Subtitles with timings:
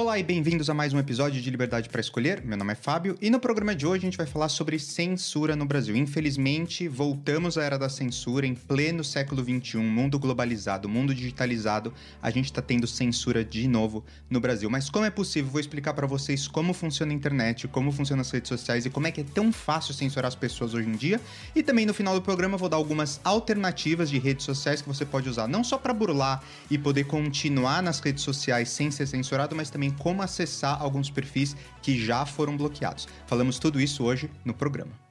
[0.00, 2.42] Olá e bem-vindos a mais um episódio de Liberdade para Escolher.
[2.42, 5.54] Meu nome é Fábio e no programa de hoje a gente vai falar sobre censura
[5.54, 5.94] no Brasil.
[5.94, 11.92] Infelizmente, voltamos à era da censura em pleno século XXI, mundo globalizado, mundo digitalizado.
[12.22, 14.70] A gente está tendo censura de novo no Brasil.
[14.70, 15.50] Mas como é possível?
[15.50, 19.06] Vou explicar para vocês como funciona a internet, como funcionam as redes sociais e como
[19.06, 21.20] é que é tão fácil censurar as pessoas hoje em dia.
[21.54, 25.04] E também no final do programa vou dar algumas alternativas de redes sociais que você
[25.04, 29.54] pode usar, não só para burlar e poder continuar nas redes sociais sem ser censurado,
[29.54, 33.08] mas também como acessar alguns perfis que já foram bloqueados.
[33.26, 35.09] Falamos tudo isso hoje no programa.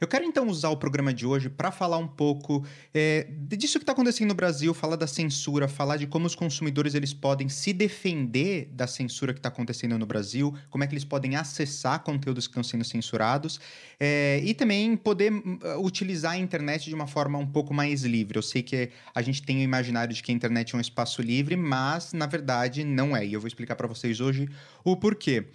[0.00, 3.82] Eu quero então usar o programa de hoje para falar um pouco é, disso que
[3.82, 7.72] está acontecendo no Brasil, falar da censura, falar de como os consumidores eles podem se
[7.72, 12.46] defender da censura que está acontecendo no Brasil, como é que eles podem acessar conteúdos
[12.46, 13.60] que estão sendo censurados
[13.98, 18.38] é, e também poder uh, utilizar a internet de uma forma um pouco mais livre.
[18.38, 21.22] Eu sei que a gente tem o imaginário de que a internet é um espaço
[21.22, 23.24] livre, mas na verdade não é.
[23.24, 24.48] E eu vou explicar para vocês hoje
[24.84, 25.46] o porquê.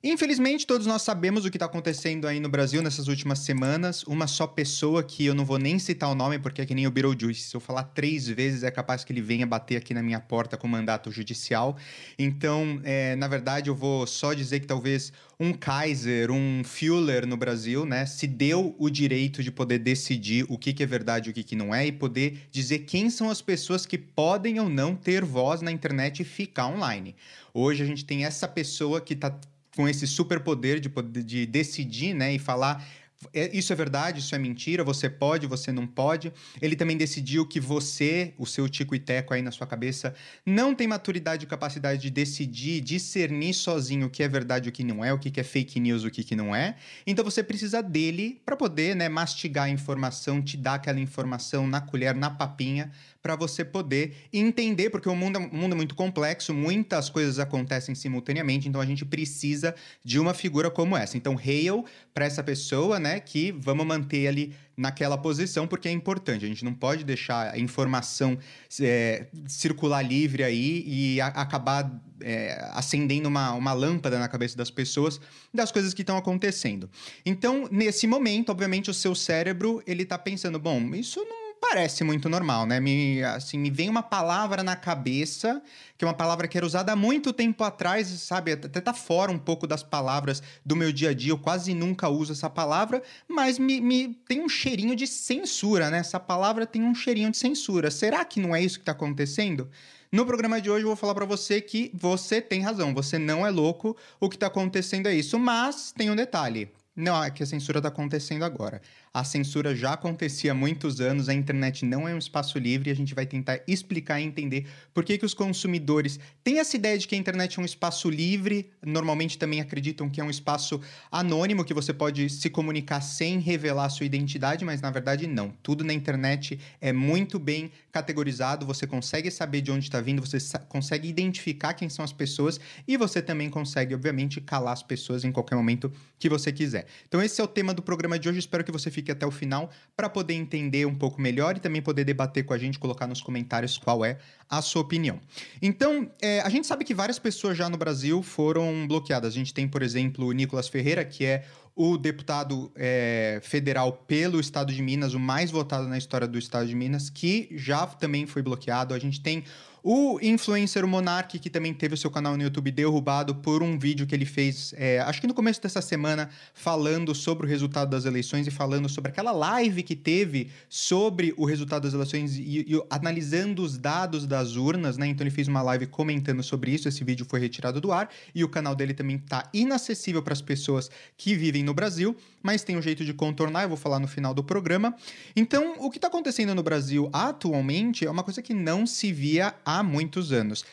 [0.00, 4.04] Infelizmente, todos nós sabemos o que está acontecendo aí no Brasil nessas últimas semanas.
[4.04, 6.86] Uma só pessoa que eu não vou nem citar o nome, porque é que nem
[6.86, 7.50] o Beetlejuice.
[7.50, 10.56] Se eu falar três vezes, é capaz que ele venha bater aqui na minha porta
[10.56, 11.76] com mandato judicial.
[12.16, 17.36] Então, é, na verdade, eu vou só dizer que talvez um Kaiser, um Fuller no
[17.36, 21.32] Brasil, né, se deu o direito de poder decidir o que, que é verdade e
[21.32, 24.68] o que, que não é, e poder dizer quem são as pessoas que podem ou
[24.68, 27.16] não ter voz na internet e ficar online.
[27.52, 29.36] Hoje a gente tem essa pessoa que está
[29.78, 30.90] com esse superpoder de,
[31.22, 32.84] de decidir, né, e falar
[33.32, 36.32] é, isso é verdade, isso é mentira, você pode, você não pode.
[36.60, 40.14] Ele também decidiu que você, o seu tico e teco aí na sua cabeça,
[40.46, 44.72] não tem maturidade e capacidade de decidir, discernir sozinho o que é verdade e o
[44.72, 46.76] que não é, o que é fake news, o que não é.
[47.06, 51.80] Então você precisa dele para poder né, mastigar a informação, te dar aquela informação na
[51.80, 52.90] colher, na papinha,
[53.28, 57.38] para você poder entender, porque o mundo, é, o mundo é muito complexo, muitas coisas
[57.38, 61.18] acontecem simultaneamente, então a gente precisa de uma figura como essa.
[61.18, 61.84] Então, hail
[62.14, 66.46] para essa pessoa, né, que vamos manter ali naquela posição, porque é importante.
[66.46, 68.38] A gente não pode deixar a informação
[68.80, 74.70] é, circular livre aí e a, acabar é, acendendo uma, uma lâmpada na cabeça das
[74.70, 75.20] pessoas
[75.52, 76.88] das coisas que estão acontecendo.
[77.26, 82.28] Então, nesse momento, obviamente, o seu cérebro ele está pensando, bom, isso não parece muito
[82.28, 82.80] normal, né?
[82.80, 85.62] Me, assim, me vem uma palavra na cabeça,
[85.96, 88.52] que é uma palavra que era usada há muito tempo atrás, sabe?
[88.52, 92.08] Até tá fora um pouco das palavras do meu dia a dia, eu quase nunca
[92.08, 95.98] uso essa palavra, mas me, me tem um cheirinho de censura, né?
[95.98, 97.90] Essa palavra tem um cheirinho de censura.
[97.90, 99.68] Será que não é isso que está acontecendo?
[100.10, 103.46] No programa de hoje eu vou falar para você que você tem razão, você não
[103.46, 106.70] é louco, o que está acontecendo é isso, mas tem um detalhe.
[106.98, 108.82] Não, é que a censura está acontecendo agora.
[109.18, 112.92] A censura já acontecia há muitos anos, a internet não é um espaço livre e
[112.92, 116.96] a gente vai tentar explicar e entender por que, que os consumidores têm essa ideia
[116.96, 120.80] de que a internet é um espaço livre, normalmente também acreditam que é um espaço
[121.10, 125.52] anônimo, que você pode se comunicar sem revelar sua identidade, mas na verdade não.
[125.64, 130.38] Tudo na internet é muito bem categorizado, você consegue saber de onde está vindo, você
[130.68, 135.32] consegue identificar quem são as pessoas e você também consegue, obviamente, calar as pessoas em
[135.32, 136.86] qualquer momento que você quiser.
[137.08, 139.30] Então esse é o tema do programa de hoje, espero que você fique até o
[139.30, 143.06] final para poder entender um pouco melhor e também poder debater com a gente, colocar
[143.06, 144.18] nos comentários qual é
[144.48, 145.20] a sua opinião.
[145.60, 149.32] Então, é, a gente sabe que várias pessoas já no Brasil foram bloqueadas.
[149.32, 151.44] A gente tem, por exemplo, o Nicolas Ferreira, que é
[151.78, 156.66] o deputado é, federal pelo estado de Minas, o mais votado na história do estado
[156.66, 158.94] de Minas, que já também foi bloqueado.
[158.94, 159.44] A gente tem
[159.82, 164.06] o influencer Monark, que também teve o seu canal no YouTube derrubado por um vídeo
[164.06, 168.04] que ele fez, é, acho que no começo dessa semana, falando sobre o resultado das
[168.04, 172.82] eleições e falando sobre aquela live que teve sobre o resultado das eleições e, e
[172.90, 175.06] analisando os dados das urnas, né?
[175.06, 176.88] Então ele fez uma live comentando sobre isso.
[176.88, 180.42] Esse vídeo foi retirado do ar e o canal dele também está inacessível para as
[180.42, 184.08] pessoas que vivem no Brasil, mas tem um jeito de contornar, eu vou falar no
[184.08, 184.94] final do programa.
[185.34, 189.54] Então, o que está acontecendo no Brasil atualmente é uma coisa que não se via
[189.64, 190.64] há muitos anos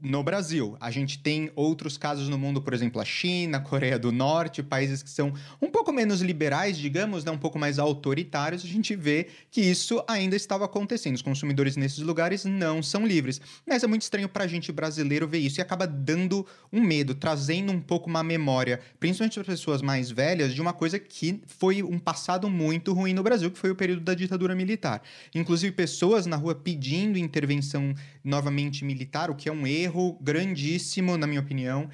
[0.00, 0.76] no Brasil.
[0.80, 5.02] A gente tem outros casos no mundo, por exemplo, a China, Coreia do Norte, países
[5.02, 8.64] que são um pouco menos liberais, digamos, né, um pouco mais autoritários.
[8.64, 11.16] A gente vê que isso ainda estava acontecendo.
[11.16, 13.40] Os consumidores nesses lugares não são livres.
[13.66, 17.14] Mas é muito estranho para a gente brasileiro ver isso e acaba dando um medo,
[17.14, 21.82] trazendo um pouco uma memória, principalmente para pessoas mais velhas, de uma coisa que foi
[21.82, 25.02] um passado muito ruim no Brasil, que foi o período da ditadura militar.
[25.34, 31.16] Inclusive pessoas na rua pedindo intervenção novamente militar, o que é um erro erro grandíssimo,
[31.16, 31.88] na minha opinião.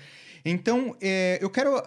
[0.45, 1.83] Então, é, eu quero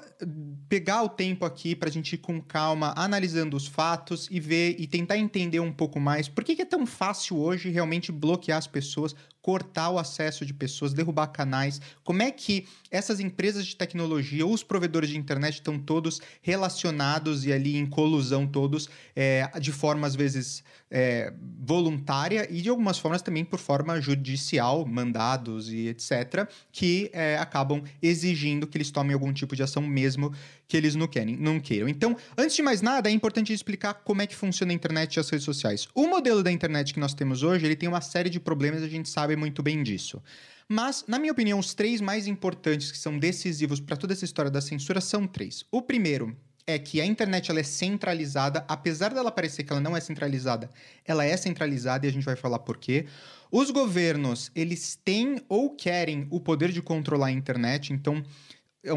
[0.67, 4.75] pegar o tempo aqui para a gente ir com calma, analisando os fatos e ver
[4.79, 8.57] e tentar entender um pouco mais por que, que é tão fácil hoje realmente bloquear
[8.57, 9.15] as pessoas,
[9.47, 11.79] cortar o acesso de pessoas, derrubar canais?
[12.03, 17.45] Como é que essas empresas de tecnologia ou os provedores de internet estão todos relacionados
[17.45, 22.99] e ali em colusão todos é, de forma às vezes é, voluntária e de algumas
[22.99, 29.13] formas também por forma judicial, mandados e etc., que é, acabam exigindo que eles tomem
[29.13, 30.33] algum tipo de ação mesmo
[30.67, 31.87] que eles não querem, não queiram.
[31.87, 35.19] Então, antes de mais nada, é importante explicar como é que funciona a internet e
[35.19, 35.87] as redes sociais.
[35.95, 38.87] O modelo da internet que nós temos hoje, ele tem uma série de problemas, a
[38.87, 40.21] gente sabe muito bem disso.
[40.67, 44.51] Mas, na minha opinião, os três mais importantes que são decisivos para toda essa história
[44.51, 45.63] da censura são três.
[45.71, 46.35] O primeiro
[46.69, 50.69] é que a internet ela é centralizada, apesar dela parecer que ela não é centralizada,
[51.05, 53.05] ela é centralizada e a gente vai falar por quê.
[53.49, 58.21] Os governos, eles têm ou querem o poder de controlar a internet, então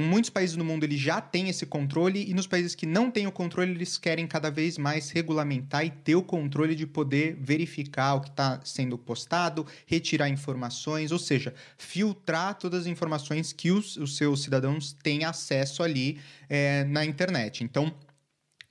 [0.00, 3.26] muitos países no mundo eles já têm esse controle e nos países que não têm
[3.26, 8.14] o controle eles querem cada vez mais regulamentar e ter o controle de poder verificar
[8.14, 13.96] o que está sendo postado, retirar informações, ou seja, filtrar todas as informações que os,
[13.96, 16.18] os seus cidadãos têm acesso ali
[16.48, 17.64] é, na internet.
[17.64, 17.92] Então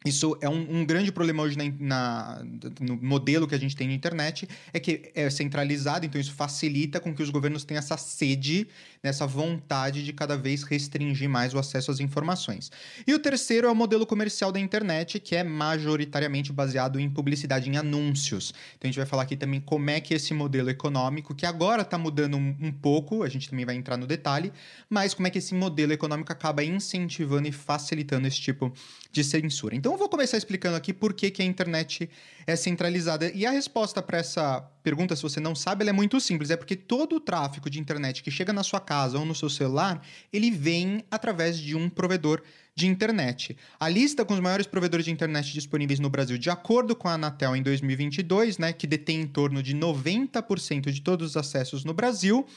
[0.06, 2.46] isso é um, um, grande problema hoje na, na,
[2.80, 7.02] no modelo que a gente tem na internet, é que é centralizado, então isso facilita
[7.02, 8.66] com que os governos tenham essa sede,
[9.04, 12.72] nessa vontade de cada vez restringir mais o acesso às informações.
[13.06, 17.70] E o terceiro é o modelo comercial da internet, que é majoritariamente baseado em publicidade,
[17.70, 18.54] em anúncios.
[18.78, 21.82] Então a gente vai falar aqui também como é que esse modelo econômico, que agora
[21.82, 24.54] está mudando um, um pouco, a gente também vai entrar no detalhe,
[24.90, 28.72] mas como é que esse modelo econômico acaba incentivando e facilitando esse tipo
[29.12, 29.76] de censura.
[29.76, 32.10] Então eu vou começar explicando aqui por que, que a internet
[32.46, 33.32] é centralizada.
[33.34, 36.50] E a resposta para essa pergunta, se você não sabe, é muito simples.
[36.50, 39.50] É porque todo o tráfego de internet que chega na sua casa ou no seu
[39.50, 40.02] celular,
[40.32, 42.42] ele vem através de um provedor
[42.76, 43.58] de internet.
[43.80, 47.14] A lista com os maiores provedores de internet disponíveis no Brasil, de acordo com a
[47.14, 51.94] Anatel em 2022, né, que detém em torno de 90% de todos os acessos no
[51.94, 52.48] Brasil,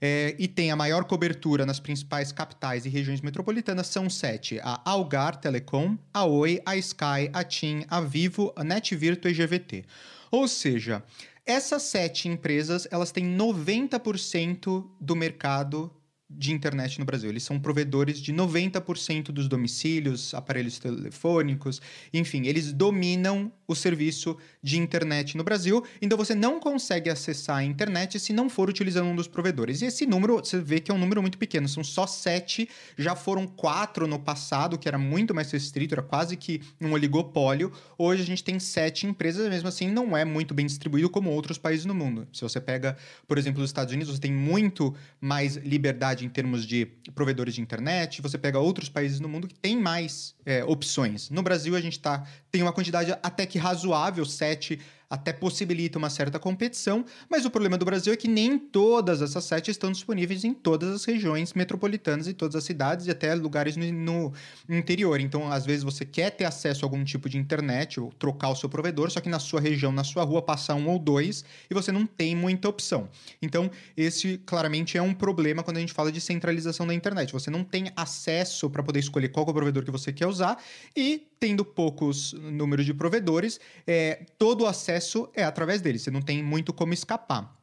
[0.00, 4.80] é, e tem a maior cobertura nas principais capitais e regiões metropolitanas são sete: a
[4.84, 9.84] Algar Telecom, a Oi, a Sky, a TIM, a Vivo, a NetVirtua e GVT.
[10.30, 11.02] Ou seja,
[11.44, 15.92] essas sete empresas elas têm 90% do mercado
[16.30, 17.28] de internet no Brasil.
[17.28, 21.82] Eles são provedores de 90% dos domicílios, aparelhos telefônicos,
[22.14, 25.84] enfim, eles dominam o serviço de internet no Brasil.
[26.00, 29.82] Então você não consegue acessar a internet se não for utilizando um dos provedores.
[29.82, 33.16] E esse número, você vê que é um número muito pequeno, são só sete, já
[33.16, 37.72] foram quatro no passado, que era muito mais restrito, era quase que um oligopólio.
[37.98, 41.58] Hoje a gente tem sete empresas, mesmo assim não é muito bem distribuído como outros
[41.58, 42.26] países no mundo.
[42.32, 46.66] Se você pega, por exemplo, os Estados Unidos, você tem muito mais liberdade em termos
[46.66, 51.30] de provedores de internet, você pega outros países no mundo que tem mais é, opções.
[51.30, 54.80] No Brasil, a gente tá, tem uma quantidade até que razoável, sete
[55.10, 59.42] até possibilita uma certa competição, mas o problema do Brasil é que nem todas essas
[59.42, 63.76] sete estão disponíveis em todas as regiões metropolitanas e todas as cidades e até lugares
[63.76, 64.32] no, no,
[64.76, 65.20] interior.
[65.20, 68.54] Então, às vezes você quer ter acesso a algum tipo de internet ou trocar o
[68.54, 71.74] seu provedor, só que na sua região, na sua rua, passa um ou dois e
[71.74, 73.08] você não tem muita opção.
[73.42, 77.32] Então, esse claramente é um problema quando a gente fala de centralização da internet.
[77.32, 80.62] Você não tem acesso para poder escolher qual é o provedor que você quer usar
[80.96, 86.02] e tendo poucos números de provedores, é, todo o acesso é através deles.
[86.02, 87.58] Você não tem muito como escapar.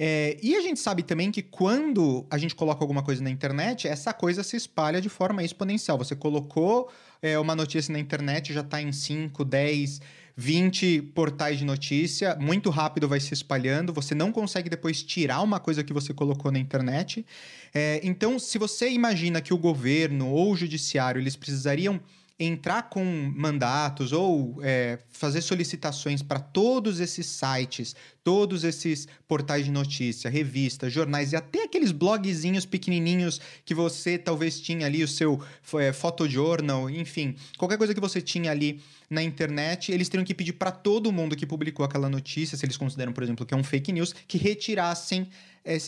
[0.00, 3.88] É, e a gente sabe também que quando a gente coloca alguma coisa na internet,
[3.88, 5.98] essa coisa se espalha de forma exponencial.
[5.98, 6.88] Você colocou
[7.20, 10.00] é, uma notícia na internet, já está em 5, 10,
[10.36, 15.58] 20 portais de notícia, muito rápido vai se espalhando, você não consegue depois tirar uma
[15.58, 17.26] coisa que você colocou na internet.
[17.74, 22.00] É, então, se você imagina que o governo ou o judiciário eles precisariam
[22.38, 23.04] entrar com
[23.34, 30.92] mandatos ou é, fazer solicitações para todos esses sites, todos esses portais de notícia, revistas,
[30.92, 35.42] jornais e até aqueles blogzinhos pequenininhos que você talvez tinha ali o seu
[35.74, 38.80] é, photojournal, enfim, qualquer coisa que você tinha ali
[39.10, 42.76] na internet, eles teriam que pedir para todo mundo que publicou aquela notícia, se eles
[42.76, 45.28] consideram, por exemplo, que é um fake news, que retirassem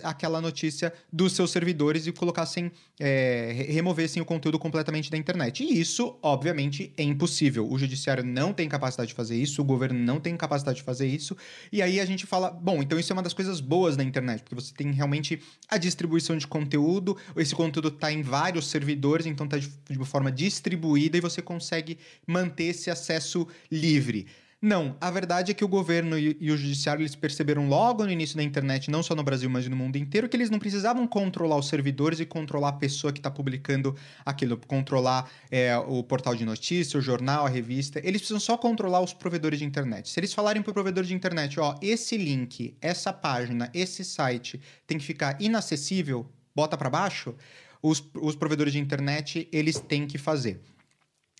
[0.02, 5.62] aquela notícia dos seus servidores e colocassem, é, removessem o conteúdo completamente da internet.
[5.64, 7.70] E isso, obviamente, é impossível.
[7.70, 11.06] O judiciário não tem capacidade de fazer isso, o governo não tem capacidade de fazer
[11.06, 11.37] isso.
[11.72, 14.42] E aí a gente fala, bom, então isso é uma das coisas boas da internet,
[14.42, 19.46] porque você tem realmente a distribuição de conteúdo, esse conteúdo está em vários servidores, então
[19.46, 24.26] está de, de forma distribuída e você consegue manter esse acesso livre.
[24.62, 28.11] Não, a verdade é que o governo e, e, o judiciário eles perceberam logo no
[28.11, 31.07] início da internet, não só no Brasil, mas no mundo inteiro, que eles não precisavam
[31.07, 36.35] controlar os servidores e controlar a pessoa que está publicando aquilo, controlar é, o portal
[36.35, 38.00] de notícia, o jornal, a revista.
[38.05, 40.11] Eles precisam só controlar os provedores de internet.
[40.11, 44.61] Se eles falarem para o provedor de internet, ó, esse link, essa página, esse site
[44.87, 47.35] tem que ficar inacessível, bota para baixo,
[47.83, 50.61] os, os provedores de internet eles têm que fazer.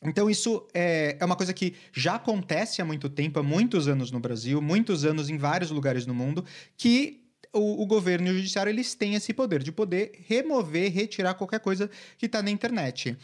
[0.02, 4.11] Então, isso é, é uma coisa que já acontece há muito tempo, há muitos anos
[4.11, 6.45] no Brasil, muitos anos em vários lugares no mundo,
[6.76, 7.21] que
[7.52, 11.61] o, o, governo e o judiciário eles têm esse poder de poder remover, retirar qualquer
[11.61, 13.16] coisa que está na internet.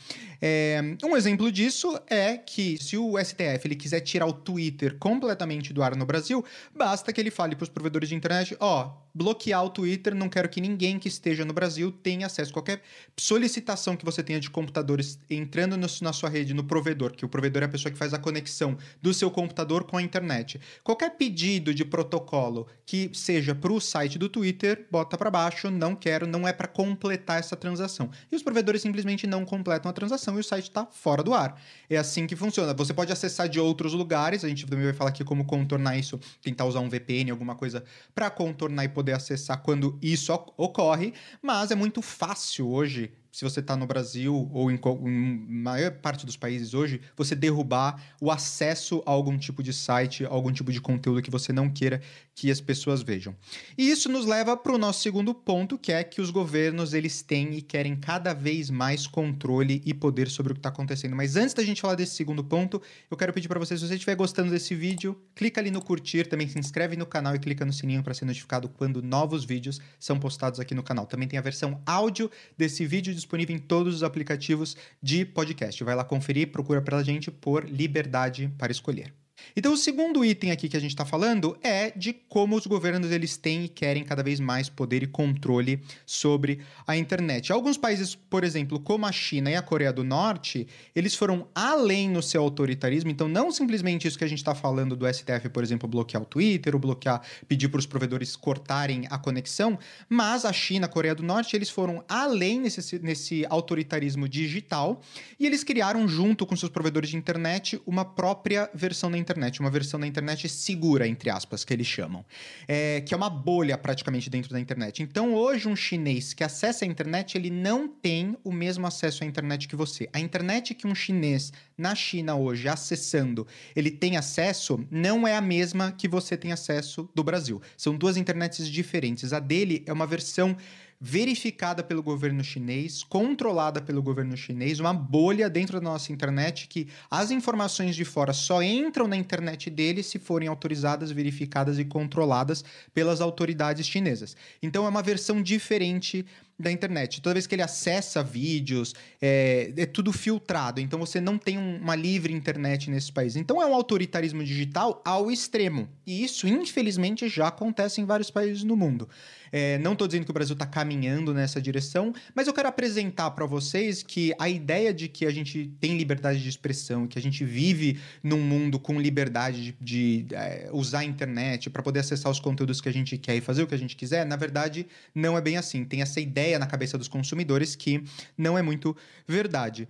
[0.42, 5.72] É, um exemplo disso é que se o STF ele quiser tirar o Twitter completamente
[5.72, 9.05] do ar no Brasil, basta que ele fale para os provedores de internet, ó, oh,
[9.16, 12.82] bloquear o Twitter, não quero que ninguém que esteja no Brasil tenha acesso qualquer
[13.16, 17.28] solicitação que você tenha de computadores entrando no, na sua rede, no provedor, que o
[17.28, 20.60] provedor é a pessoa que faz a conexão do seu computador com a internet.
[20.84, 25.96] Qualquer pedido de protocolo que seja para o site do Twitter, bota para baixo, não
[25.96, 28.10] quero, não é para completar essa transação.
[28.30, 31.58] E os provedores simplesmente não completam a transação e o site está fora do ar.
[31.88, 32.74] É assim que funciona.
[32.74, 36.20] Você pode acessar de outros lugares, a gente também vai falar aqui como contornar isso,
[36.42, 37.82] tentar usar um VPN, alguma coisa
[38.14, 43.44] para contornar e poder poder acessar quando isso ocorre, mas é muito fácil hoje se
[43.44, 48.30] você está no Brasil ou em, em, maior parte dos países hoje, você derrubar o
[48.30, 52.00] acesso a algum tipo de site, algum tipo de conteúdo que você não queira
[52.36, 53.34] que as pessoas vejam.
[53.78, 57.22] E isso nos leva para o nosso segundo ponto, que é que os governos eles
[57.22, 61.16] têm e querem cada vez mais controle e poder sobre o que está acontecendo.
[61.16, 63.94] Mas antes da gente falar desse segundo ponto, eu quero pedir para vocês, se você
[63.94, 67.64] estiver gostando desse vídeo, clica ali no curtir, também se inscreve no canal e clica
[67.64, 71.06] no sininho para ser notificado quando novos vídeos são postados aqui no canal.
[71.06, 75.82] Também tem a versão áudio desse vídeo disponível em todos os aplicativos de podcast.
[75.82, 79.25] Vai lá conferir, procura pela gente por Liberdade para Escolher.
[79.54, 83.10] Então, o segundo item aqui que a gente está falando é de como os governos
[83.10, 87.52] eles têm e querem cada vez mais poder e controle sobre a internet.
[87.52, 92.08] Alguns países, por exemplo, como a China e a Coreia do Norte, eles foram além
[92.08, 93.10] no seu autoritarismo.
[93.10, 96.26] Então, não simplesmente isso que a gente está falando do STF, por exemplo, bloquear o
[96.26, 101.14] Twitter ou bloquear, pedir para os provedores cortarem a conexão, mas a China, a Coreia
[101.14, 105.00] do Norte, eles foram além nesse, nesse autoritarismo digital
[105.38, 109.60] e eles criaram, junto com seus provedores de internet, uma própria versão da internet internet,
[109.60, 112.24] uma versão da internet segura, entre aspas, que eles chamam,
[112.66, 115.02] é, que é uma bolha praticamente dentro da internet.
[115.02, 119.26] Então, hoje, um chinês que acessa a internet, ele não tem o mesmo acesso à
[119.26, 120.08] internet que você.
[120.12, 125.40] A internet que um chinês na China hoje acessando, ele tem acesso, não é a
[125.40, 127.60] mesma que você tem acesso do Brasil.
[127.76, 129.32] São duas internets diferentes.
[129.32, 130.56] A dele é uma versão
[131.00, 136.88] verificada pelo governo chinês, controlada pelo governo chinês, uma bolha dentro da nossa internet que
[137.10, 142.64] as informações de fora só entram na internet dele se forem autorizadas, verificadas e controladas
[142.94, 144.36] pelas autoridades chinesas.
[144.62, 146.24] Então é uma versão diferente
[146.58, 147.20] da internet.
[147.20, 150.80] Toda vez que ele acessa vídeos, é, é tudo filtrado.
[150.80, 153.36] Então você não tem uma livre internet nesse país.
[153.36, 155.88] Então é um autoritarismo digital ao extremo.
[156.06, 159.08] E isso, infelizmente, já acontece em vários países no mundo.
[159.52, 163.30] É, não estou dizendo que o Brasil está caminhando nessa direção, mas eu quero apresentar
[163.30, 167.22] para vocês que a ideia de que a gente tem liberdade de expressão, que a
[167.22, 172.30] gente vive num mundo com liberdade de, de é, usar a internet para poder acessar
[172.30, 174.86] os conteúdos que a gente quer e fazer o que a gente quiser, na verdade,
[175.14, 175.84] não é bem assim.
[175.84, 178.02] Tem essa ideia na cabeça dos consumidores que
[178.36, 179.88] não é muito verdade.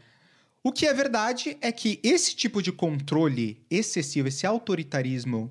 [0.63, 5.51] O que é verdade é que esse tipo de controle excessivo, esse autoritarismo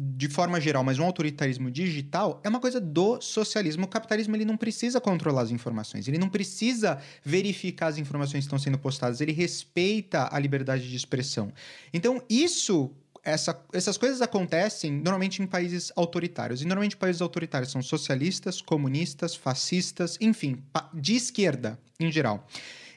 [0.00, 3.84] de forma geral, mas um autoritarismo digital é uma coisa do socialismo.
[3.84, 8.46] O capitalismo ele não precisa controlar as informações, ele não precisa verificar as informações que
[8.46, 11.52] estão sendo postadas, ele respeita a liberdade de expressão.
[11.92, 12.90] Então, isso
[13.28, 16.62] essa, essas coisas acontecem normalmente em países autoritários.
[16.62, 20.62] E normalmente países autoritários são socialistas, comunistas, fascistas, enfim,
[20.94, 22.46] de esquerda em geral.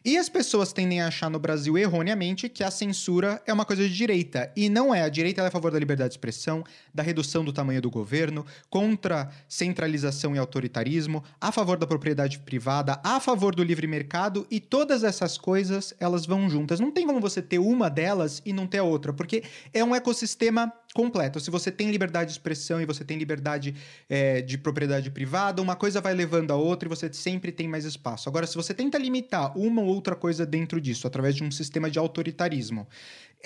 [0.03, 3.88] E as pessoas tendem a achar no Brasil erroneamente que a censura é uma coisa
[3.88, 4.51] de direita.
[4.55, 5.03] E não é.
[5.03, 8.43] A direita é a favor da liberdade de expressão, da redução do tamanho do governo,
[8.67, 14.60] contra centralização e autoritarismo, a favor da propriedade privada, a favor do livre mercado e
[14.60, 16.79] todas essas coisas elas vão juntas.
[16.79, 19.93] Não tem como você ter uma delas e não ter a outra, porque é um
[19.93, 21.39] ecossistema completo.
[21.39, 23.75] Se você tem liberdade de expressão e você tem liberdade
[24.10, 27.86] é, de propriedade privada, uma coisa vai levando a outra e você sempre tem mais
[27.86, 28.27] espaço.
[28.27, 31.89] Agora, se você tenta limitar uma ou outra coisa dentro disso através de um sistema
[31.89, 32.88] de autoritarismo,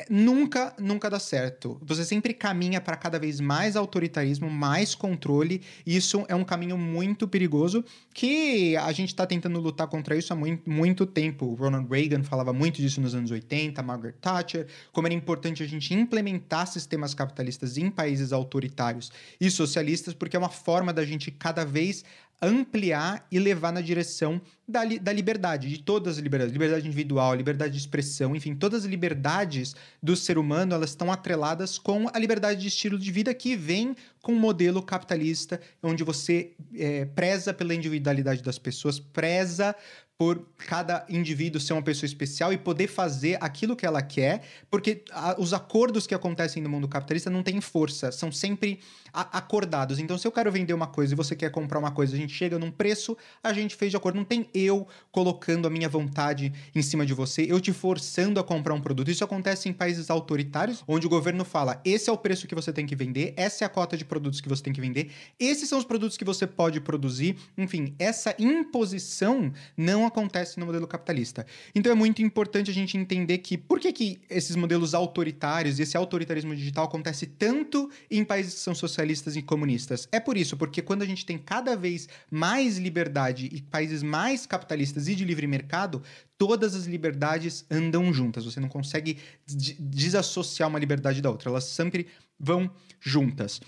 [0.09, 1.79] nunca, nunca dá certo.
[1.81, 5.61] Você sempre caminha para cada vez mais autoritarismo, mais controle.
[5.85, 7.83] Isso é um caminho muito perigoso
[8.13, 11.53] que a gente está tentando lutar contra isso há muito, muito tempo.
[11.55, 15.93] Ronald Reagan falava muito disso nos anos 80, Margaret Thatcher, como era importante a gente
[15.93, 21.65] implementar sistemas capitalistas em países autoritários e socialistas, porque é uma forma da gente cada
[21.65, 22.03] vez
[22.41, 27.35] ampliar e levar na direção da, li da liberdade, de todas as liberdades, liberdade individual,
[27.35, 32.19] liberdade de expressão, enfim, todas as liberdades do ser humano, elas estão atreladas com a
[32.19, 37.53] liberdade de estilo de vida que vem com um modelo capitalista, onde você é, preza
[37.53, 39.75] pela individualidade das pessoas, preza
[40.17, 45.03] por cada indivíduo ser uma pessoa especial e poder fazer aquilo que ela quer, porque
[45.11, 48.79] a, os acordos que acontecem no mundo capitalista não têm força, são sempre
[49.11, 49.99] a, acordados.
[49.99, 52.33] Então, se eu quero vender uma coisa e você quer comprar uma coisa, a gente
[52.33, 54.15] chega num preço, a gente fez de acordo.
[54.15, 58.43] Não tem eu colocando a minha vontade em cima de você, eu te forçando a
[58.43, 59.11] comprar um produto.
[59.11, 62.71] Isso acontece em países autoritários, onde o governo fala: esse é o preço que você
[62.71, 65.67] tem que vender, essa é a cota de produtos que você tem que vender, esses
[65.67, 67.37] são os produtos que você pode produzir.
[67.57, 71.45] Enfim, essa imposição não acontece no modelo capitalista.
[71.73, 75.83] Então é muito importante a gente entender que por que, que esses modelos autoritários e
[75.83, 80.07] esse autoritarismo digital acontece tanto em países que são socialistas e comunistas.
[80.11, 84.45] É por isso, porque quando a gente tem cada vez mais liberdade e países mais
[84.45, 86.01] capitalistas e de livre mercado,
[86.37, 88.45] todas as liberdades andam juntas.
[88.45, 91.49] Você não consegue desassociar uma liberdade da outra.
[91.49, 92.07] Elas sempre
[92.39, 92.69] vão
[92.99, 93.61] juntas.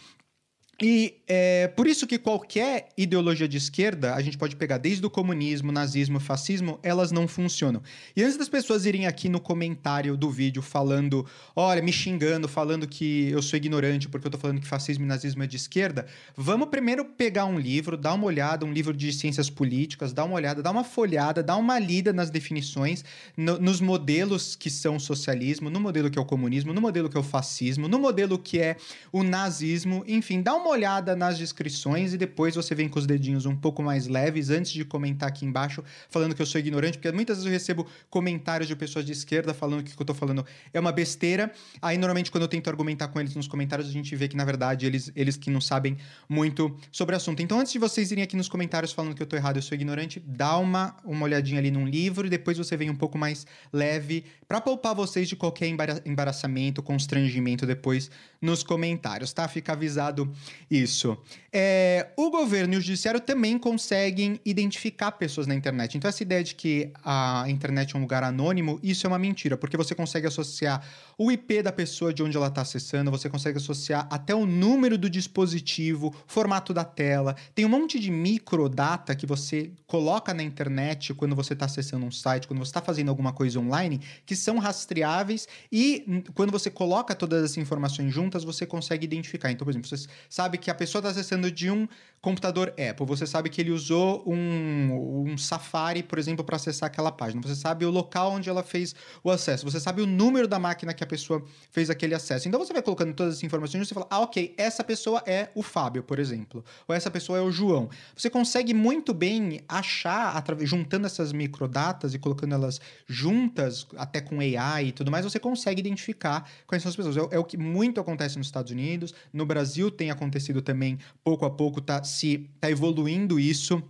[0.79, 5.09] E é por isso que qualquer ideologia de esquerda, a gente pode pegar desde o
[5.09, 7.81] comunismo, nazismo, fascismo, elas não funcionam.
[8.15, 12.87] E antes das pessoas irem aqui no comentário do vídeo falando, olha, me xingando, falando
[12.87, 16.05] que eu sou ignorante porque eu tô falando que fascismo e nazismo é de esquerda,
[16.35, 20.35] vamos primeiro pegar um livro, dar uma olhada, um livro de ciências políticas, dar uma
[20.35, 23.03] olhada, dar uma folhada, dar uma lida nas definições,
[23.35, 27.17] no, nos modelos que são socialismo, no modelo que é o comunismo, no modelo que
[27.17, 28.77] é o fascismo, no modelo que é
[29.11, 33.05] o nazismo, enfim, dá uma uma olhada nas descrições e depois você vem com os
[33.05, 36.97] dedinhos um pouco mais leves antes de comentar aqui embaixo falando que eu sou ignorante,
[36.97, 40.05] porque muitas vezes eu recebo comentários de pessoas de esquerda falando que o que eu
[40.05, 41.51] tô falando é uma besteira.
[41.81, 44.43] Aí normalmente quando eu tento argumentar com eles nos comentários, a gente vê que na
[44.43, 45.97] verdade eles, eles que não sabem
[46.27, 47.41] muito sobre o assunto.
[47.41, 49.73] Então antes de vocês irem aqui nos comentários falando que eu tô errado, eu sou
[49.73, 53.47] ignorante, dá uma, uma olhadinha ali num livro e depois você vem um pouco mais
[53.71, 55.67] leve para poupar vocês de qualquer
[56.05, 59.47] embaraçamento, constrangimento depois nos comentários, tá?
[59.47, 60.31] Fica avisado
[60.69, 61.17] isso.
[61.51, 65.97] É, o governo e o judiciário também conseguem identificar pessoas na internet.
[65.97, 69.57] Então, essa ideia de que a internet é um lugar anônimo, isso é uma mentira,
[69.57, 70.85] porque você consegue associar
[71.17, 74.99] o IP da pessoa de onde ela está acessando, você consegue associar até o número
[74.99, 77.35] do dispositivo, formato da tela.
[77.55, 82.11] Tem um monte de microdata que você coloca na internet quando você está acessando um
[82.11, 87.15] site, quando você está fazendo alguma coisa online, que são rastreáveis e quando você coloca
[87.15, 89.49] todas essas informações juntas, você consegue identificar.
[89.49, 91.87] Então, por exemplo, você sabe que a pessoa está acessando de um
[92.21, 97.11] computador Apple, você sabe que ele usou um, um Safari, por exemplo, para acessar aquela
[97.11, 97.41] página.
[97.41, 99.63] Você sabe o local onde ela fez o acesso.
[99.69, 102.47] Você sabe o número da máquina que a pessoa fez aquele acesso.
[102.47, 105.49] Então você vai colocando todas as informações e você fala: ah, ok, essa pessoa é
[105.53, 106.63] o Fábio, por exemplo.
[106.87, 107.89] Ou essa pessoa é o João.
[108.15, 114.87] Você consegue muito bem achar, juntando essas microdatas e colocando elas juntas, até com AI
[114.87, 117.17] e tudo mais, você consegue identificar quais são as pessoas.
[117.17, 119.13] É, é o que muito acontece nos Estados Unidos.
[119.31, 123.83] No Brasil tem acontecido também, pouco a pouco, tá se tá evoluindo isso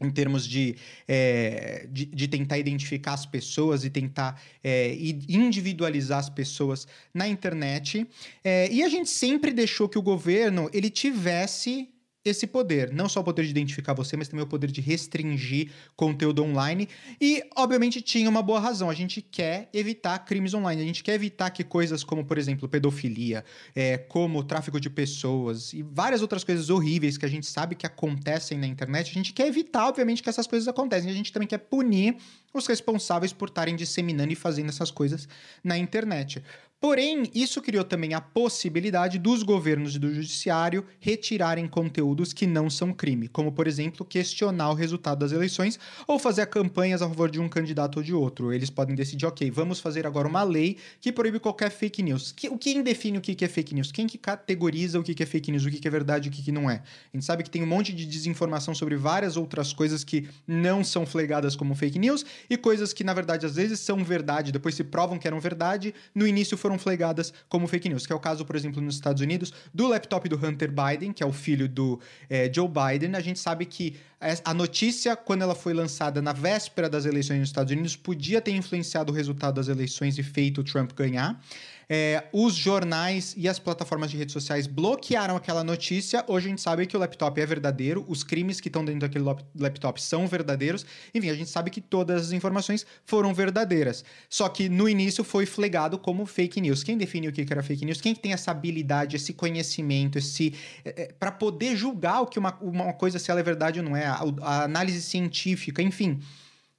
[0.00, 4.94] em termos de, é, de, de, tentar identificar as pessoas e tentar é,
[5.28, 8.06] individualizar as pessoas na internet.
[8.42, 11.88] É, e a gente sempre deixou que o governo ele tivesse
[12.24, 15.70] esse poder, não só o poder de identificar você, mas também o poder de restringir
[15.94, 16.88] conteúdo online.
[17.20, 18.88] E, obviamente, tinha uma boa razão.
[18.88, 20.80] A gente quer evitar crimes online.
[20.80, 25.72] A gente quer evitar que coisas como, por exemplo, pedofilia, é, como tráfico de pessoas
[25.74, 29.32] e várias outras coisas horríveis que a gente sabe que acontecem na internet, a gente
[29.32, 31.10] quer evitar, obviamente, que essas coisas acontecem.
[31.10, 32.16] A gente também quer punir
[32.54, 35.28] os responsáveis por estarem disseminando e fazendo essas coisas
[35.62, 36.42] na internet.
[36.84, 42.68] Porém, isso criou também a possibilidade dos governos e do judiciário retirarem conteúdos que não
[42.68, 47.30] são crime, como, por exemplo, questionar o resultado das eleições ou fazer campanhas a favor
[47.30, 48.52] de um candidato ou de outro.
[48.52, 52.34] Eles podem decidir, ok, vamos fazer agora uma lei que proíbe qualquer fake news.
[52.50, 53.90] O quem define o que é fake news?
[53.90, 56.52] Quem que categoriza o que é fake news, o que é verdade e o que
[56.52, 56.82] não é?
[57.14, 60.84] A gente sabe que tem um monte de desinformação sobre várias outras coisas que não
[60.84, 64.74] são flegadas como fake news e coisas que, na verdade, às vezes são verdade, depois
[64.74, 68.16] se provam que eram verdade, no início foram foram flagradas como fake news, que é
[68.16, 71.32] o caso, por exemplo, nos Estados Unidos, do laptop do Hunter Biden, que é o
[71.32, 73.14] filho do é, Joe Biden.
[73.14, 73.96] A gente sabe que
[74.44, 78.52] a notícia, quando ela foi lançada na véspera das eleições nos Estados Unidos, podia ter
[78.52, 81.40] influenciado o resultado das eleições e feito o Trump ganhar.
[81.88, 86.24] É, os jornais e as plataformas de redes sociais bloquearam aquela notícia.
[86.28, 89.24] Hoje a gente sabe que o laptop é verdadeiro, os crimes que estão dentro daquele
[89.58, 90.84] laptop são verdadeiros.
[91.14, 94.04] Enfim, a gente sabe que todas as informações foram verdadeiras.
[94.28, 96.82] Só que no início foi flegado como fake news.
[96.82, 98.00] Quem definiu o que era fake news?
[98.00, 102.56] Quem tem essa habilidade, esse conhecimento, esse é, é para poder julgar o que uma,
[102.60, 106.20] uma coisa se ela é verdade ou não é, a, a análise científica, enfim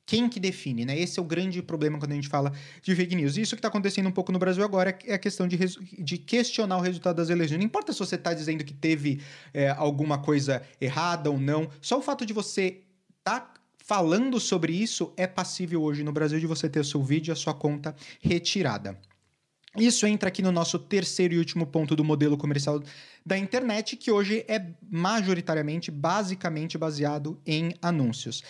[0.05, 0.97] quem que define, né?
[0.97, 3.37] Esse é o grande problema quando a gente fala de fake news.
[3.37, 6.77] Isso que está acontecendo um pouco no Brasil agora é a questão de, de questionar
[6.77, 7.57] o resultado das eleições.
[7.57, 9.21] Não importa se você está dizendo que teve
[9.53, 12.83] é, alguma coisa errada ou não, só o fato de você
[13.19, 17.03] estar tá falando sobre isso é passível hoje no Brasil de você ter o seu
[17.03, 18.99] vídeo e a sua conta retirada.
[19.77, 22.81] Isso entra aqui no nosso terceiro e último ponto do modelo comercial
[23.25, 28.41] da internet, que hoje é majoritariamente, basicamente baseado em anúncios.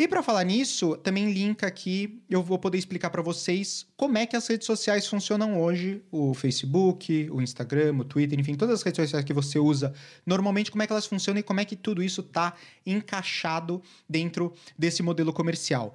[0.00, 4.24] E para falar nisso, também linka aqui, eu vou poder explicar para vocês como é
[4.24, 8.82] que as redes sociais funcionam hoje, o Facebook, o Instagram, o Twitter, enfim, todas as
[8.82, 9.92] redes sociais que você usa
[10.24, 12.54] normalmente, como é que elas funcionam e como é que tudo isso está
[12.86, 15.92] encaixado dentro desse modelo comercial.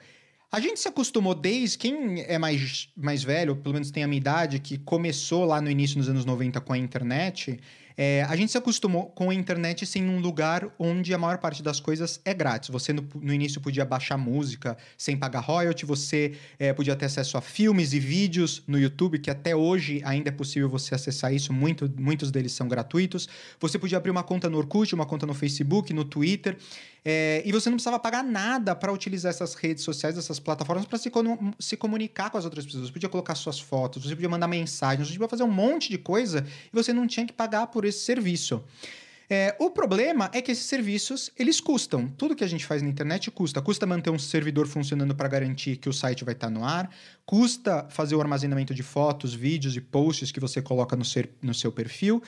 [0.51, 4.19] A gente se acostumou desde quem é mais, mais velho, pelo menos tem a minha
[4.19, 7.59] idade, que começou lá no início dos anos 90 com a internet,
[7.97, 11.63] é, a gente se acostumou com a internet sem um lugar onde a maior parte
[11.63, 12.69] das coisas é grátis.
[12.69, 17.37] Você no, no início podia baixar música sem pagar royalty, você é, podia ter acesso
[17.37, 21.53] a filmes e vídeos no YouTube, que até hoje ainda é possível você acessar isso,
[21.53, 23.29] muito, muitos deles são gratuitos.
[23.59, 26.57] Você podia abrir uma conta no Orkut, uma conta no Facebook, no Twitter.
[27.07, 30.97] É, e você não precisava pagar nada para utilizar essas redes sociais, essas plataformas, para
[30.97, 31.11] se,
[31.59, 32.87] se comunicar com as outras pessoas.
[32.87, 35.99] Você podia colocar suas fotos, você podia mandar mensagens, você podia fazer um monte de
[35.99, 38.63] coisa e você não tinha que pagar por esse serviço.
[39.29, 42.07] É, o problema é que esses serviços, eles custam.
[42.07, 43.61] Tudo que a gente faz na internet custa.
[43.61, 46.89] Custa manter um servidor funcionando para garantir que o site vai estar tá no ar.
[47.25, 51.53] Custa fazer o armazenamento de fotos, vídeos e posts que você coloca no, ser, no
[51.53, 52.21] seu perfil.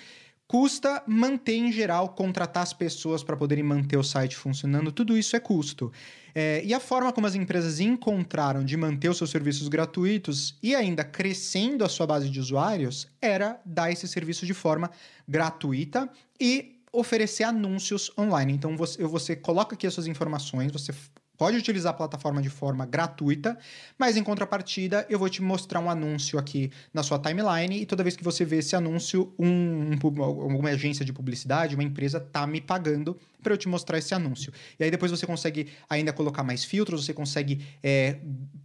[0.48, 5.36] Custa manter em geral, contratar as pessoas para poderem manter o site funcionando, tudo isso
[5.36, 5.92] é custo.
[6.34, 10.74] É, e a forma como as empresas encontraram de manter os seus serviços gratuitos e
[10.74, 14.90] ainda crescendo a sua base de usuários era dar esse serviço de forma
[15.28, 18.54] gratuita e oferecer anúncios online.
[18.54, 20.94] Então você, você coloca aqui as suas informações, você
[21.38, 23.58] pode utilizar a plataforma de forma gratuita,
[23.98, 28.04] mas em contrapartida eu vou te mostrar um anúncio aqui na sua timeline e toda
[28.04, 32.46] vez que você vê esse anúncio, um, um, uma agência de publicidade, uma empresa tá
[32.48, 34.52] me pagando para eu te mostrar esse anúncio.
[34.80, 38.18] E aí depois você consegue ainda colocar mais filtros, você consegue é,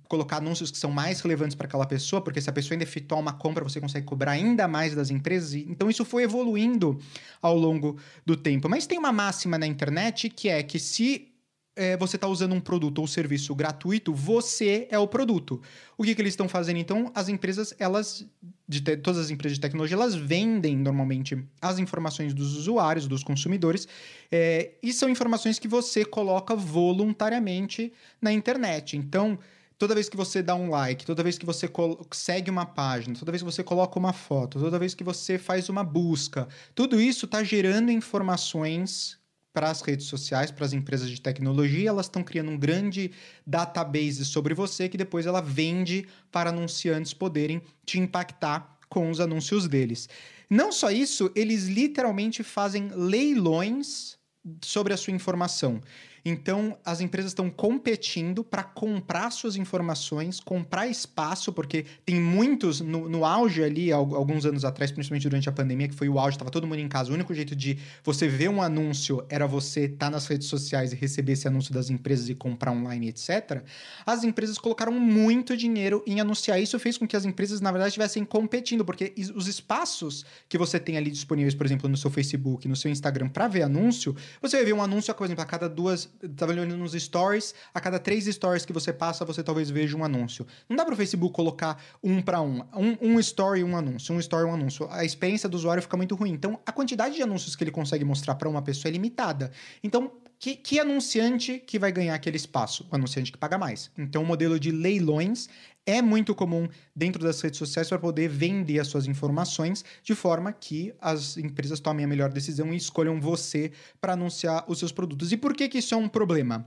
[0.09, 3.21] colocar anúncios que são mais relevantes para aquela pessoa, porque se a pessoa ainda efetuar
[3.21, 5.55] uma compra, você consegue cobrar ainda mais das empresas.
[5.55, 6.99] Então isso foi evoluindo
[7.41, 8.69] ao longo do tempo.
[8.69, 11.32] Mas tem uma máxima na internet que é que se
[11.75, 15.61] é, você está usando um produto ou serviço gratuito, você é o produto.
[15.97, 17.11] O que, que eles estão fazendo então?
[17.15, 18.27] As empresas, elas,
[18.69, 23.25] de te, todas as empresas de tecnologia, elas vendem normalmente as informações dos usuários, dos
[23.25, 23.89] consumidores,
[24.31, 28.97] é, e são informações que você coloca voluntariamente na internet.
[28.97, 29.39] Então,
[29.79, 31.71] toda vez que você dá um like, toda vez que você
[32.13, 35.71] segue uma página, toda vez que você coloca uma foto, toda vez que você faz
[35.71, 39.22] uma busca, tudo isso está gerando informações
[39.53, 43.11] para as redes sociais, para as empresas de tecnologia, elas estão criando um grande
[43.47, 49.69] database sobre você que depois ela vende para anunciantes poderem te impactar com os anúncios
[49.69, 50.09] deles.
[50.49, 54.19] Não só isso, eles literalmente fazem leilões
[54.61, 55.81] sobre a sua informação.
[56.25, 63.09] Então, as empresas estão competindo para comprar suas informações, comprar espaço, porque tem muitos no,
[63.09, 66.51] no, auge ali, alguns anos atrás, principalmente durante a pandemia, que foi o auge, estava
[66.51, 67.11] todo mundo em casa.
[67.11, 70.93] O único jeito de você ver um anúncio era você estar tá nas redes sociais
[70.93, 73.63] e receber esse anúncio das empresas e comprar online, etc.
[74.07, 76.61] As empresas colocaram muito dinheiro em anunciar.
[76.61, 80.79] Isso fez com que as empresas, na verdade, estivessem competindo, porque os espaços que você
[80.79, 84.57] tem ali disponíveis, por exemplo, no seu Facebook, no seu Instagram, para ver anúncio, você
[84.57, 87.99] vai ver um anúncio, por exemplo, a cada duas estava olhando nos stories, a cada
[87.99, 90.47] três stories que você passa, você talvez veja um anúncio.
[90.69, 92.63] Não dá para o Facebook colocar um para um.
[92.75, 92.97] um.
[93.01, 94.15] Um story, um anúncio.
[94.15, 94.89] Um story, um anúncio.
[94.91, 96.31] A experiência do usuário fica muito ruim.
[96.31, 99.51] Então, a quantidade de anúncios que ele consegue mostrar para uma pessoa é limitada.
[99.83, 102.85] Então, que, que, anunciante que vai ganhar aquele espaço?
[102.91, 103.93] O anunciante que paga mais.
[103.97, 105.49] Então, o modelo de leilões
[105.87, 110.53] é muito comum dentro das redes sociais para poder vender as suas informações de forma
[110.53, 115.33] que as empresas tomem a melhor decisão e escolham você para anunciar os seus produtos.
[115.33, 116.67] E por que, que isso é um problema?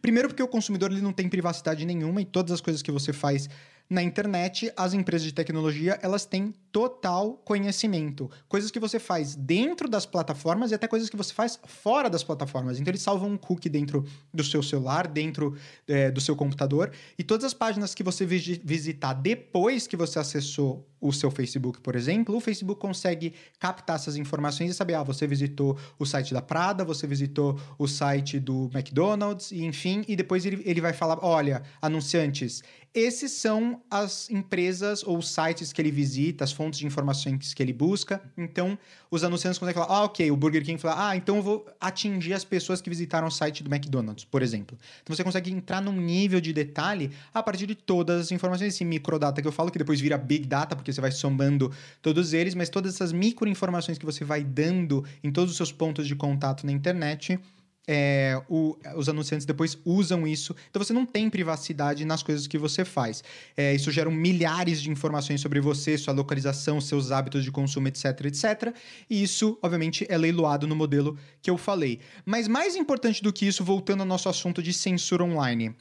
[0.00, 3.12] Primeiro, porque o consumidor ele não tem privacidade nenhuma e todas as coisas que você
[3.12, 3.48] faz
[3.88, 8.30] na internet, as empresas de tecnologia, elas têm total conhecimento.
[8.48, 12.24] Coisas que você faz dentro das plataformas e até coisas que você faz fora das
[12.24, 12.80] plataformas.
[12.80, 15.54] Então, eles salvam um cookie dentro do seu celular, dentro
[15.86, 16.90] é, do seu computador.
[17.18, 21.96] E todas as páginas que você visitar depois que você acessou o seu Facebook, por
[21.96, 26.40] exemplo, o Facebook consegue captar essas informações e saber, ah, você visitou o site da
[26.40, 31.18] Prada, você visitou o site do McDonald's, e enfim, e depois ele, ele vai falar,
[31.20, 32.62] olha, anunciantes,
[32.94, 37.72] esses são as empresas ou sites que ele visita, as fontes de informações que ele
[37.72, 38.22] busca.
[38.36, 38.78] Então,
[39.10, 42.34] os anunciantes conseguem falar: ah, ok, o Burger King fala: ah, então eu vou atingir
[42.34, 44.76] as pessoas que visitaram o site do McDonald's, por exemplo.
[45.02, 48.84] Então, você consegue entrar num nível de detalhe a partir de todas as informações, esse
[48.84, 52.54] microdata que eu falo, que depois vira big data, porque você vai somando todos eles,
[52.54, 56.66] mas todas essas microinformações que você vai dando em todos os seus pontos de contato
[56.66, 57.38] na internet
[57.86, 60.54] é, o, os anunciantes depois usam isso.
[60.70, 63.22] Então você não tem privacidade nas coisas que você faz.
[63.56, 68.04] É, isso gera milhares de informações sobre você, sua localização, seus hábitos de consumo, etc,
[68.26, 68.74] etc.
[69.08, 72.00] E isso, obviamente, é leiloado no modelo que eu falei.
[72.24, 75.74] Mas mais importante do que isso, voltando ao nosso assunto de censura online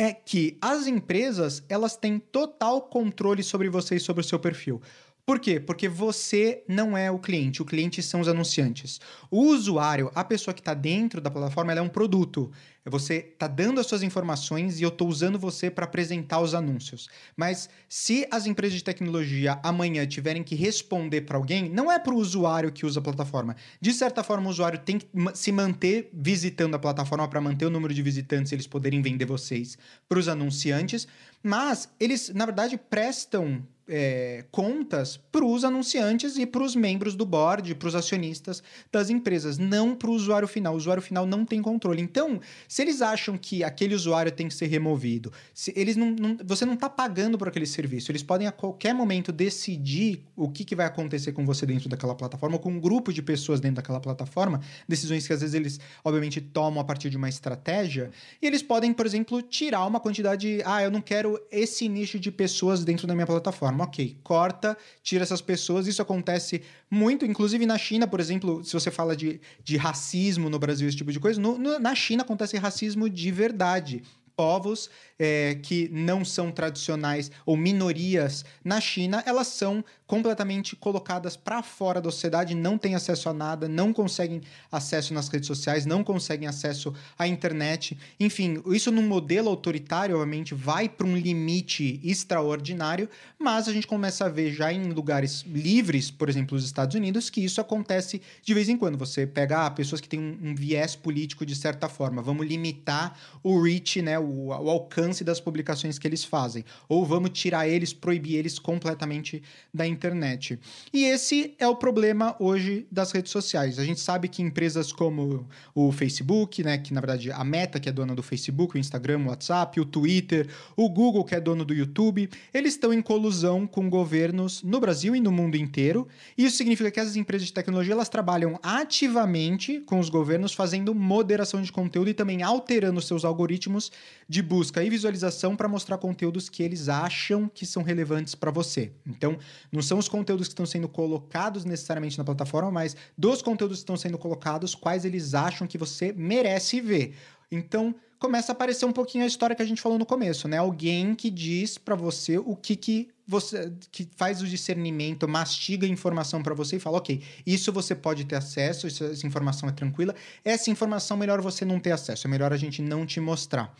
[0.00, 4.80] é que as empresas elas têm total controle sobre você e sobre o seu perfil.
[5.28, 5.60] Por quê?
[5.60, 8.98] Porque você não é o cliente, o cliente são os anunciantes.
[9.30, 12.50] O usuário, a pessoa que está dentro da plataforma, ela é um produto.
[12.84, 17.08] Você está dando as suas informações e eu estou usando você para apresentar os anúncios.
[17.36, 22.14] Mas se as empresas de tecnologia amanhã tiverem que responder para alguém, não é para
[22.14, 23.56] o usuário que usa a plataforma.
[23.80, 27.70] De certa forma, o usuário tem que se manter visitando a plataforma para manter o
[27.70, 29.76] número de visitantes e eles poderem vender vocês
[30.08, 31.06] para os anunciantes.
[31.42, 37.24] Mas eles, na verdade, prestam é, contas para os anunciantes e para os membros do
[37.24, 38.62] board, para os acionistas
[38.92, 40.74] das empresas, não para o usuário final.
[40.74, 42.02] O usuário final não tem controle.
[42.02, 46.36] Então, se eles acham que aquele usuário tem que ser removido, se eles não, não
[46.44, 50.64] você não está pagando por aquele serviço, eles podem a qualquer momento decidir o que,
[50.64, 53.76] que vai acontecer com você dentro daquela plataforma, ou com um grupo de pessoas dentro
[53.76, 58.46] daquela plataforma, decisões que às vezes eles, obviamente, tomam a partir de uma estratégia, e
[58.46, 62.84] eles podem, por exemplo, tirar uma quantidade, ah, eu não quero esse nicho de pessoas
[62.84, 65.86] dentro da minha plataforma ok, corta, tira essas pessoas.
[65.86, 70.58] Isso acontece muito, inclusive na China, por exemplo, se você fala de, de racismo no
[70.58, 74.02] Brasil, esse tipo de coisa, no, no, na China acontece racismo de verdade.
[74.34, 81.62] Povos é, que não são tradicionais ou minorias na China, elas são completamente colocadas para
[81.62, 84.40] fora da sociedade, não têm acesso a nada, não conseguem
[84.72, 87.96] acesso nas redes sociais, não conseguem acesso à internet.
[88.18, 93.06] Enfim, isso num modelo autoritário, obviamente, vai para um limite extraordinário,
[93.38, 97.28] mas a gente começa a ver já em lugares livres, por exemplo, os Estados Unidos,
[97.28, 98.96] que isso acontece de vez em quando.
[98.96, 103.14] Você pega ah, pessoas que têm um, um viés político de certa forma, vamos limitar
[103.42, 107.92] o reach, né, o, o alcance das publicações que eles fazem, ou vamos tirar eles,
[107.92, 109.42] proibir eles completamente
[109.72, 110.58] da internet internet.
[110.92, 113.78] E esse é o problema hoje das redes sociais.
[113.78, 117.88] A gente sabe que empresas como o Facebook, né, que na verdade a Meta, que
[117.88, 121.64] é dona do Facebook, o Instagram, o WhatsApp, o Twitter, o Google, que é dono
[121.64, 126.06] do YouTube, eles estão em colusão com governos no Brasil e no mundo inteiro.
[126.36, 131.60] Isso significa que essas empresas de tecnologia elas trabalham ativamente com os governos, fazendo moderação
[131.60, 133.90] de conteúdo e também alterando seus algoritmos
[134.28, 138.92] de busca e visualização para mostrar conteúdos que eles acham que são relevantes para você.
[139.06, 139.38] Então,
[139.72, 143.82] não são os conteúdos que estão sendo colocados necessariamente na plataforma, mas dos conteúdos que
[143.82, 147.14] estão sendo colocados, quais eles acham que você merece ver.
[147.50, 150.58] Então, começa a aparecer um pouquinho a história que a gente falou no começo, né?
[150.58, 155.90] Alguém que diz para você o que que você que faz o discernimento, mastiga a
[155.90, 160.14] informação para você e fala, ok, isso você pode ter acesso, essa informação é tranquila.
[160.44, 163.74] Essa informação melhor você não ter acesso, é melhor a gente não te mostrar.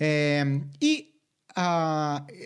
[0.00, 0.44] É,
[0.80, 1.15] e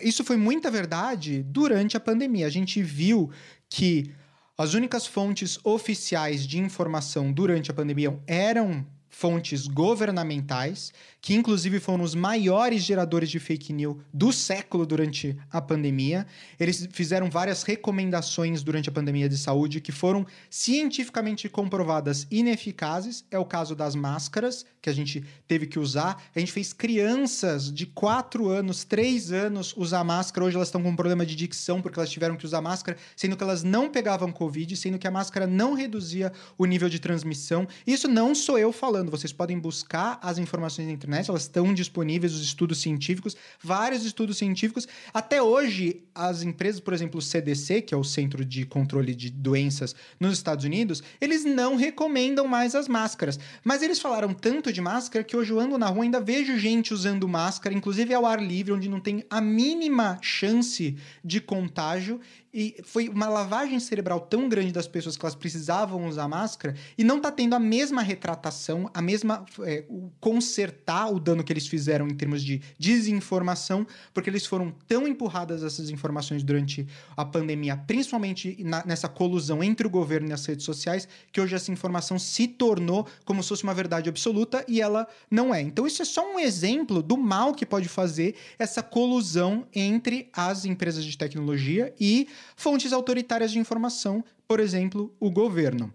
[0.03, 2.47] isso foi muita verdade durante a pandemia.
[2.47, 3.29] A gente viu
[3.69, 4.13] que
[4.57, 12.03] as únicas fontes oficiais de informação durante a pandemia eram fontes governamentais que inclusive foram
[12.03, 16.25] os maiores geradores de fake news do século durante a pandemia.
[16.59, 23.23] Eles fizeram várias recomendações durante a pandemia de saúde que foram cientificamente comprovadas ineficazes.
[23.29, 26.23] É o caso das máscaras, que a gente teve que usar.
[26.35, 30.45] A gente fez crianças de 4 anos, 3 anos usar máscara.
[30.45, 33.37] Hoje elas estão com um problema de dicção porque elas tiveram que usar máscara, sendo
[33.37, 37.67] que elas não pegavam Covid, sendo que a máscara não reduzia o nível de transmissão.
[37.85, 41.73] Isso não sou eu falando falando, vocês podem buscar as informações na internet, elas estão
[41.73, 44.87] disponíveis, os estudos científicos, vários estudos científicos.
[45.13, 49.29] Até hoje, as empresas, por exemplo, o CDC, que é o Centro de Controle de
[49.29, 53.39] Doenças nos Estados Unidos, eles não recomendam mais as máscaras.
[53.63, 56.93] Mas eles falaram tanto de máscara que hoje eu ando na rua ainda vejo gente
[56.93, 62.19] usando máscara, inclusive ao ar livre, onde não tem a mínima chance de contágio
[62.53, 67.03] e foi uma lavagem cerebral tão grande das pessoas que elas precisavam usar máscara e
[67.03, 71.67] não tá tendo a mesma retratação, a mesma é, o consertar o dano que eles
[71.67, 76.85] fizeram em termos de desinformação, porque eles foram tão empurradas essas informações durante
[77.15, 81.55] a pandemia, principalmente na, nessa colusão entre o governo e as redes sociais, que hoje
[81.55, 85.61] essa informação se tornou como se fosse uma verdade absoluta e ela não é.
[85.61, 90.65] Então isso é só um exemplo do mal que pode fazer essa colusão entre as
[90.65, 95.93] empresas de tecnologia e fontes autoritárias de informação, por exemplo, o governo.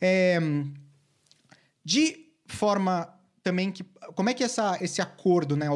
[0.00, 0.38] É,
[1.84, 3.15] de forma
[3.46, 3.84] também que
[4.16, 5.66] como é que essa, esse acordo, né,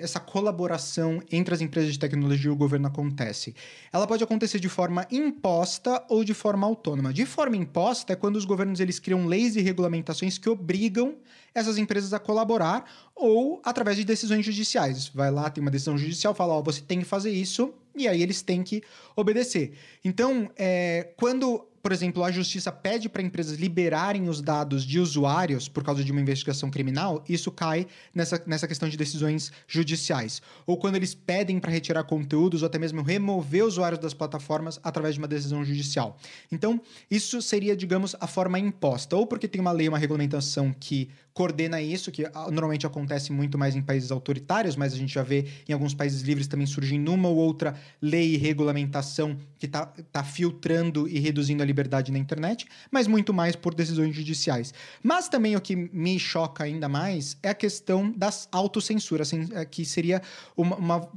[0.00, 3.52] essa colaboração entre as empresas de tecnologia e o governo acontece?
[3.92, 7.12] Ela pode acontecer de forma imposta ou de forma autônoma.
[7.12, 11.16] De forma imposta é quando os governos eles criam leis e regulamentações que obrigam
[11.52, 15.08] essas empresas a colaborar ou através de decisões judiciais.
[15.08, 18.22] Vai lá, tem uma decisão judicial, fala, ó, você tem que fazer isso, e aí
[18.22, 18.84] eles têm que
[19.16, 19.72] obedecer.
[20.04, 25.68] Então, é, quando por exemplo, a justiça pede para empresas liberarem os dados de usuários
[25.68, 30.42] por causa de uma investigação criminal, isso cai nessa, nessa questão de decisões judiciais.
[30.66, 35.14] Ou quando eles pedem para retirar conteúdos ou até mesmo remover usuários das plataformas através
[35.14, 36.18] de uma decisão judicial.
[36.50, 39.14] Então, isso seria, digamos, a forma imposta.
[39.14, 43.58] Ou porque tem uma lei, uma regulamentação que coordena isso, que ah, normalmente acontece muito
[43.58, 47.12] mais em países autoritários, mas a gente já vê em alguns países livres também surgindo
[47.12, 52.18] uma ou outra lei e regulamentação que está tá filtrando e reduzindo a liberdade na
[52.18, 54.72] internet, mas muito mais por decisões judiciais.
[55.02, 59.66] Mas também o que me choca ainda mais é a questão das autocensuras, assim, é,
[59.66, 60.22] que seria
[60.56, 61.08] uma, uma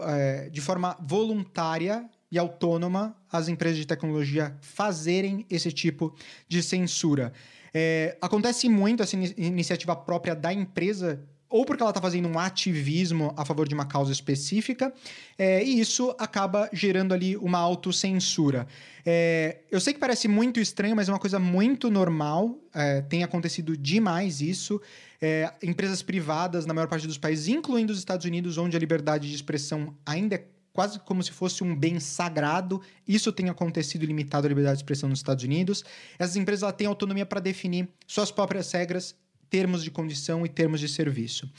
[0.00, 6.12] é, de forma voluntária e autônoma as empresas de tecnologia fazerem esse tipo
[6.48, 7.32] de censura.
[7.72, 12.38] É, acontece muito essa in iniciativa própria da empresa ou porque ela está fazendo um
[12.38, 14.92] ativismo a favor de uma causa específica,
[15.36, 18.68] é, e isso acaba gerando ali uma autocensura.
[19.04, 23.24] É, eu sei que parece muito estranho, mas é uma coisa muito normal, é, tem
[23.24, 24.80] acontecido demais isso.
[25.20, 29.28] É, empresas privadas, na maior parte dos países, incluindo os Estados Unidos, onde a liberdade
[29.28, 32.80] de expressão ainda é quase como se fosse um bem sagrado.
[33.06, 35.84] Isso tem acontecido limitado à liberdade de expressão nos Estados Unidos.
[36.18, 39.14] Essas empresas têm autonomia para definir suas próprias regras,
[39.48, 41.50] termos de condição e termos de serviço.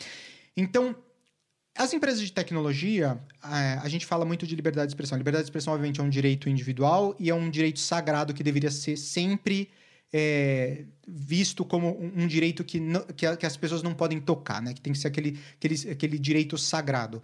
[0.55, 0.95] Então,
[1.75, 5.17] as empresas de tecnologia, a gente fala muito de liberdade de expressão.
[5.17, 8.69] liberdade de expressão, obviamente, é um direito individual e é um direito sagrado que deveria
[8.69, 9.69] ser sempre
[10.13, 14.73] é, visto como um, direito que, não, que, as pessoas não podem tocar, né?
[14.73, 17.23] Que tem que ser aquele, aquele, aquele direito sagrado.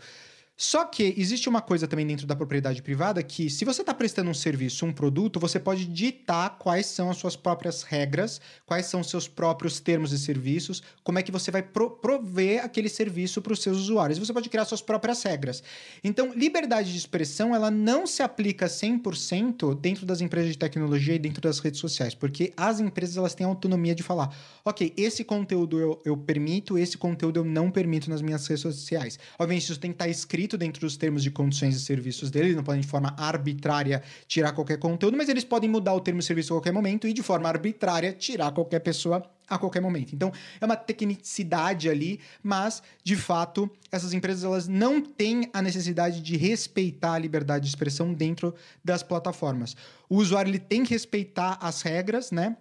[0.59, 4.31] Só que existe uma coisa também dentro da propriedade privada que, se você está prestando
[4.31, 9.01] um serviço, um produto, você pode ditar quais são as suas próprias regras, quais são
[9.01, 13.39] os seus próprios termos e serviços, como é que você vai pro prover aquele serviço
[13.39, 14.17] para os seus usuários.
[14.17, 15.61] Você pode criar suas próprias regras.
[16.03, 21.19] Então, liberdade de expressão, ela não se aplica 100% dentro das empresas de tecnologia e
[21.19, 25.79] dentro das redes sociais, porque as empresas elas têm autonomia de falar, ok, esse conteúdo
[25.79, 29.19] eu, eu permito, esse conteúdo eu não permito nas minhas redes sociais.
[29.37, 30.11] Obviamente, isso tem que estar tá
[30.47, 34.53] escrito dentro dos termos de condições e serviços deles, não podem de forma arbitrária tirar
[34.53, 37.21] qualquer conteúdo, mas eles podem mudar o termo de serviço a qualquer momento e de
[37.21, 40.13] forma arbitrária tirar qualquer pessoa a qualquer momento.
[40.13, 46.21] Então, é uma tecnicidade ali, mas de fato, essas empresas elas não têm a necessidade
[46.21, 49.75] de respeitar a liberdade de expressão dentro das plataformas.
[50.09, 52.57] O usuário ele tem que respeitar as regras, né?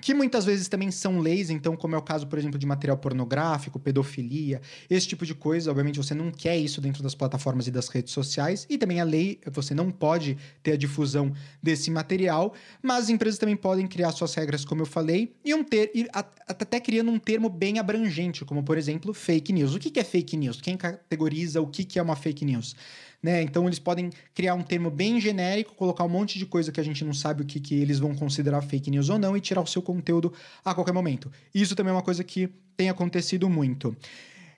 [0.00, 2.96] Que muitas vezes também são leis, então, como é o caso, por exemplo, de material
[2.96, 7.70] pornográfico, pedofilia, esse tipo de coisa, obviamente você não quer isso dentro das plataformas e
[7.70, 12.54] das redes sociais, e também a lei, você não pode ter a difusão desse material,
[12.82, 16.06] mas as empresas também podem criar suas regras, como eu falei, e, um ter, e
[16.12, 19.74] até criando um termo bem abrangente, como, por exemplo, fake news.
[19.74, 20.60] O que é fake news?
[20.60, 22.74] Quem categoriza o que é uma fake news?
[23.22, 23.42] Né?
[23.42, 26.84] Então eles podem criar um termo bem genérico, colocar um monte de coisa que a
[26.84, 29.60] gente não sabe o que, que eles vão considerar fake news ou não e tirar
[29.60, 30.32] o seu conteúdo
[30.64, 31.30] a qualquer momento.
[31.54, 33.94] Isso também é uma coisa que tem acontecido muito.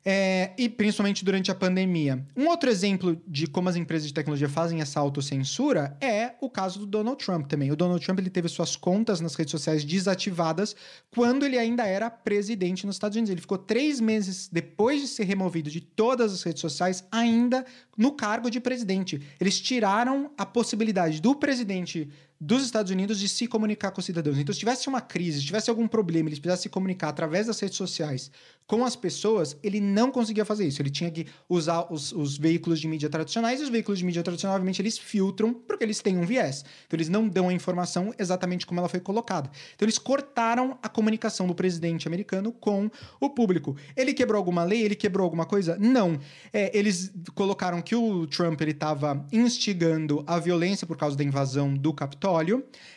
[0.04, 2.26] É, e principalmente durante a pandemia.
[2.36, 6.80] Um outro exemplo de como as empresas de tecnologia fazem essa autocensura é o caso
[6.80, 7.70] do Donald Trump também.
[7.70, 10.74] O Donald Trump ele teve suas contas nas redes sociais desativadas
[11.14, 13.30] quando ele ainda era presidente nos Estados Unidos.
[13.30, 17.64] Ele ficou três meses depois de ser removido de todas as redes sociais, ainda
[17.96, 19.22] no cargo de presidente.
[19.40, 22.10] Eles tiraram a possibilidade do presidente
[22.44, 24.36] dos Estados Unidos de se comunicar com os cidadãos.
[24.36, 27.60] Então, se tivesse uma crise, se tivesse algum problema, eles precisassem se comunicar através das
[27.60, 28.32] redes sociais
[28.66, 30.80] com as pessoas, ele não conseguia fazer isso.
[30.80, 34.22] Ele tinha que usar os, os veículos de mídia tradicionais, e os veículos de mídia
[34.22, 36.64] tradicional, obviamente, eles filtram porque eles têm um viés.
[36.86, 39.50] Então, eles não dão a informação exatamente como ela foi colocada.
[39.74, 43.76] Então, eles cortaram a comunicação do presidente americano com o público.
[43.96, 44.82] Ele quebrou alguma lei?
[44.82, 45.76] Ele quebrou alguma coisa?
[45.78, 46.18] Não.
[46.52, 51.74] É, eles colocaram que o Trump ele estava instigando a violência por causa da invasão
[51.74, 52.31] do Capitólio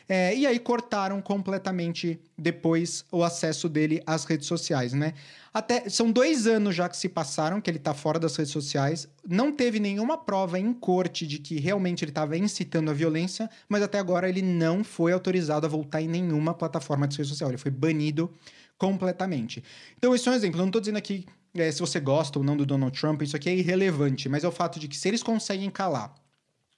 [0.07, 5.13] É, e aí cortaram completamente depois o acesso dele às redes sociais, né?
[5.53, 9.07] Até, são dois anos já que se passaram que ele está fora das redes sociais.
[9.27, 13.81] Não teve nenhuma prova em corte de que realmente ele estava incitando a violência, mas
[13.81, 17.49] até agora ele não foi autorizado a voltar em nenhuma plataforma de rede social.
[17.49, 18.29] Ele foi banido
[18.77, 19.63] completamente.
[19.97, 20.59] Então, isso é um exemplo.
[20.59, 23.35] Eu não estou dizendo aqui é, se você gosta ou não do Donald Trump, isso
[23.35, 26.13] aqui é irrelevante, mas é o fato de que se eles conseguem calar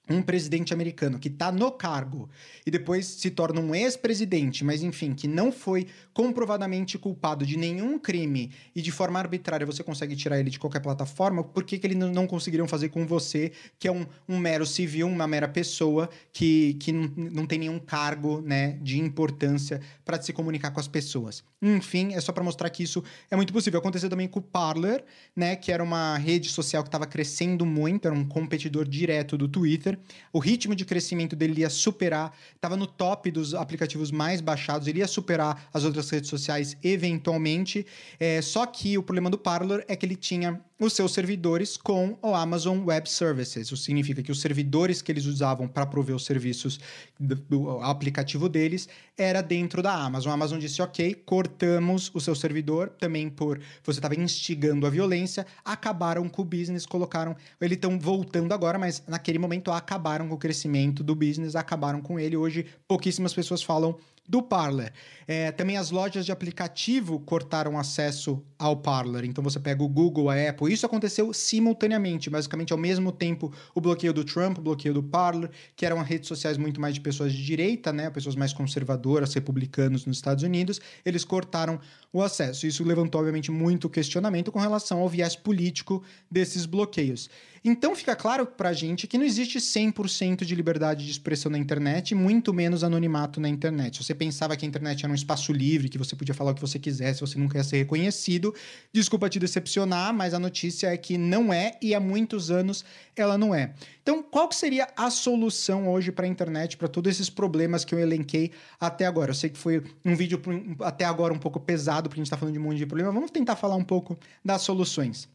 [0.08, 2.28] um presidente americano que está no cargo
[2.66, 7.98] e depois se torna um ex-presidente, mas enfim, que não foi comprovadamente culpado de nenhum
[7.98, 11.86] crime e de forma arbitrária você consegue tirar ele de qualquer plataforma, por que, que
[11.86, 16.08] eles não conseguiriam fazer com você, que é um, um mero civil, uma mera pessoa
[16.32, 21.42] que, que não, tem nenhum cargo né, de importância para se comunicar com as pessoas?
[21.60, 23.80] Enfim, é só para mostrar que isso é muito possível.
[23.80, 25.04] Aconteceu também com o Parler,
[25.34, 29.48] né, que era uma rede social que estava crescendo muito, era um competidor direto do
[29.48, 29.97] Twitter.
[30.32, 35.00] O ritmo de crescimento dele ia superar, estava no top dos aplicativos mais baixados, ele
[35.00, 37.86] ia superar as outras redes sociais eventualmente.
[38.18, 42.16] É, só que o problema do Parler é que ele tinha os seus servidores com
[42.22, 43.66] o Amazon Web Services.
[43.66, 46.78] Isso significa que os servidores que eles usavam para prover os serviços
[47.18, 50.30] do, do, aplicativo deles era dentro da Amazon.
[50.30, 55.44] A Amazon disse: ok, cortamos o seu servidor, também por você estava instigando a violência,
[55.64, 57.34] acabaram com o business, colocaram.
[57.60, 62.20] Eles estão voltando agora, mas naquele momento acabaram com o crescimento do business, acabaram com
[62.20, 62.36] ele.
[62.36, 63.96] Hoje, pouquíssimas pessoas falam
[64.28, 64.92] do Parler.
[65.26, 69.24] É, também as lojas de aplicativo cortaram acesso ao Parler.
[69.24, 70.70] Então você pega o Google, a Apple.
[70.70, 75.50] Isso aconteceu simultaneamente, basicamente ao mesmo tempo o bloqueio do Trump, o bloqueio do Parler,
[75.74, 80.04] que eram redes sociais muito mais de pessoas de direita, né, pessoas mais conservadoras, republicanos
[80.04, 80.78] nos Estados Unidos.
[81.06, 81.80] Eles cortaram
[82.12, 82.66] o acesso.
[82.66, 87.30] Isso levantou obviamente muito questionamento com relação ao viés político desses bloqueios.
[87.64, 91.58] Então fica claro para a gente que não existe 100% de liberdade de expressão na
[91.58, 93.98] internet, muito menos anonimato na internet.
[93.98, 96.54] Se você pensava que a internet era um espaço livre, que você podia falar o
[96.54, 98.54] que você quisesse, você nunca ia ser reconhecido,
[98.92, 102.84] desculpa te decepcionar, mas a notícia é que não é e há muitos anos
[103.16, 103.74] ela não é.
[104.02, 107.94] Então, qual que seria a solução hoje para a internet, para todos esses problemas que
[107.94, 109.30] eu elenquei até agora?
[109.30, 110.40] Eu sei que foi um vídeo
[110.80, 113.12] até agora um pouco pesado, porque a gente está falando de um monte de problema.
[113.12, 115.28] Vamos tentar falar um pouco das soluções.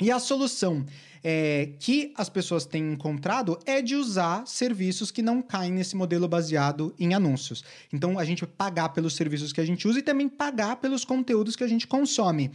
[0.00, 0.86] E a solução
[1.22, 6.28] é, que as pessoas têm encontrado é de usar serviços que não caem nesse modelo
[6.28, 7.64] baseado em anúncios.
[7.92, 11.56] Então, a gente pagar pelos serviços que a gente usa e também pagar pelos conteúdos
[11.56, 12.50] que a gente consome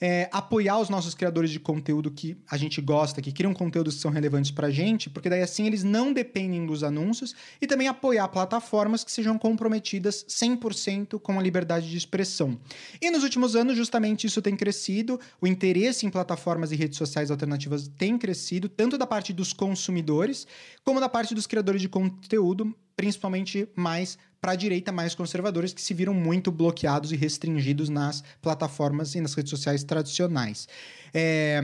[0.00, 4.00] é, apoiar os nossos criadores de conteúdo que a gente gosta, que criam conteúdos que
[4.00, 7.86] são relevantes para a gente, porque daí assim eles não dependem dos anúncios, e também
[7.86, 12.58] apoiar plataformas que sejam comprometidas 100% com a liberdade de expressão.
[13.00, 17.30] E nos últimos anos, justamente isso tem crescido, o interesse em plataformas e redes sociais
[17.30, 20.46] alternativas tem crescido, tanto da parte dos consumidores,
[20.82, 25.82] como da parte dos criadores de conteúdo, principalmente mais para a direita, mais conservadores, que
[25.82, 30.66] se viram muito bloqueados e restringidos nas plataformas e nas redes sociais tradicionais.
[31.12, 31.60] É,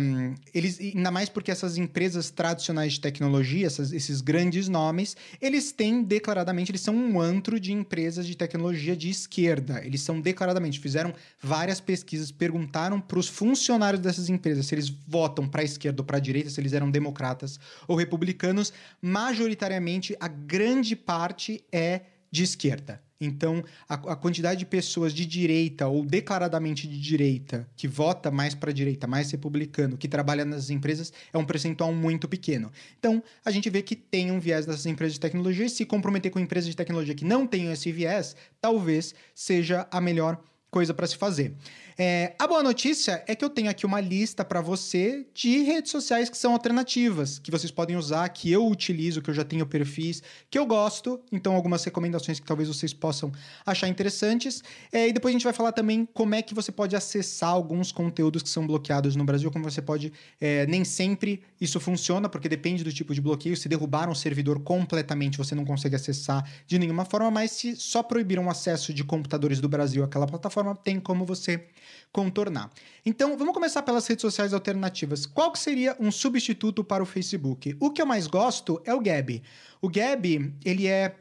[0.52, 6.02] eles, ainda mais porque essas empresas tradicionais de tecnologia, essas, esses grandes nomes, eles têm
[6.02, 9.80] declaradamente, eles são um antro de empresas de tecnologia de esquerda.
[9.82, 15.48] Eles são declaradamente, fizeram várias pesquisas, perguntaram para os funcionários dessas empresas se eles votam
[15.48, 17.58] para a esquerda ou para a direita, se eles eram democratas
[17.88, 18.72] ou republicanos.
[19.00, 22.02] Majoritariamente, a grande parte é
[22.36, 23.00] de esquerda.
[23.18, 28.54] Então, a, a, quantidade de pessoas de direita ou declaradamente de direita que vota mais
[28.54, 32.70] para a direita, mais republicano, que trabalha nas empresas, é um percentual muito pequeno.
[32.98, 36.30] Então, a gente vê que tem um viés dessas empresas de tecnologia e se comprometer
[36.30, 40.38] com empresas de tecnologia que não tenham esse viés, talvez seja a melhor
[40.70, 41.54] coisa para se fazer.
[41.98, 45.90] É, a boa notícia é que eu tenho aqui uma lista para você de redes
[45.90, 49.64] sociais que são alternativas, que vocês podem usar, que eu utilizo, que eu já tenho
[49.64, 51.18] perfis, que eu gosto.
[51.32, 53.32] Então, algumas recomendações que talvez vocês possam
[53.64, 54.62] achar interessantes.
[54.92, 57.90] É, e depois a gente vai falar também como é que você pode acessar alguns
[57.90, 60.12] conteúdos que são bloqueados no Brasil, como você pode.
[60.38, 63.56] É, nem sempre isso funciona, porque depende do tipo de bloqueio.
[63.56, 68.02] Se derrubar um servidor completamente, você não consegue acessar de nenhuma forma, mas se só
[68.02, 71.64] proibiram o acesso de computadores do Brasil àquela plataforma, tem como você
[72.12, 72.70] contornar.
[73.04, 75.26] Então, vamos começar pelas redes sociais alternativas.
[75.26, 77.76] Qual que seria um substituto para o Facebook?
[77.80, 79.42] O que eu mais gosto é o Gab.
[79.80, 81.14] O Gab, ele é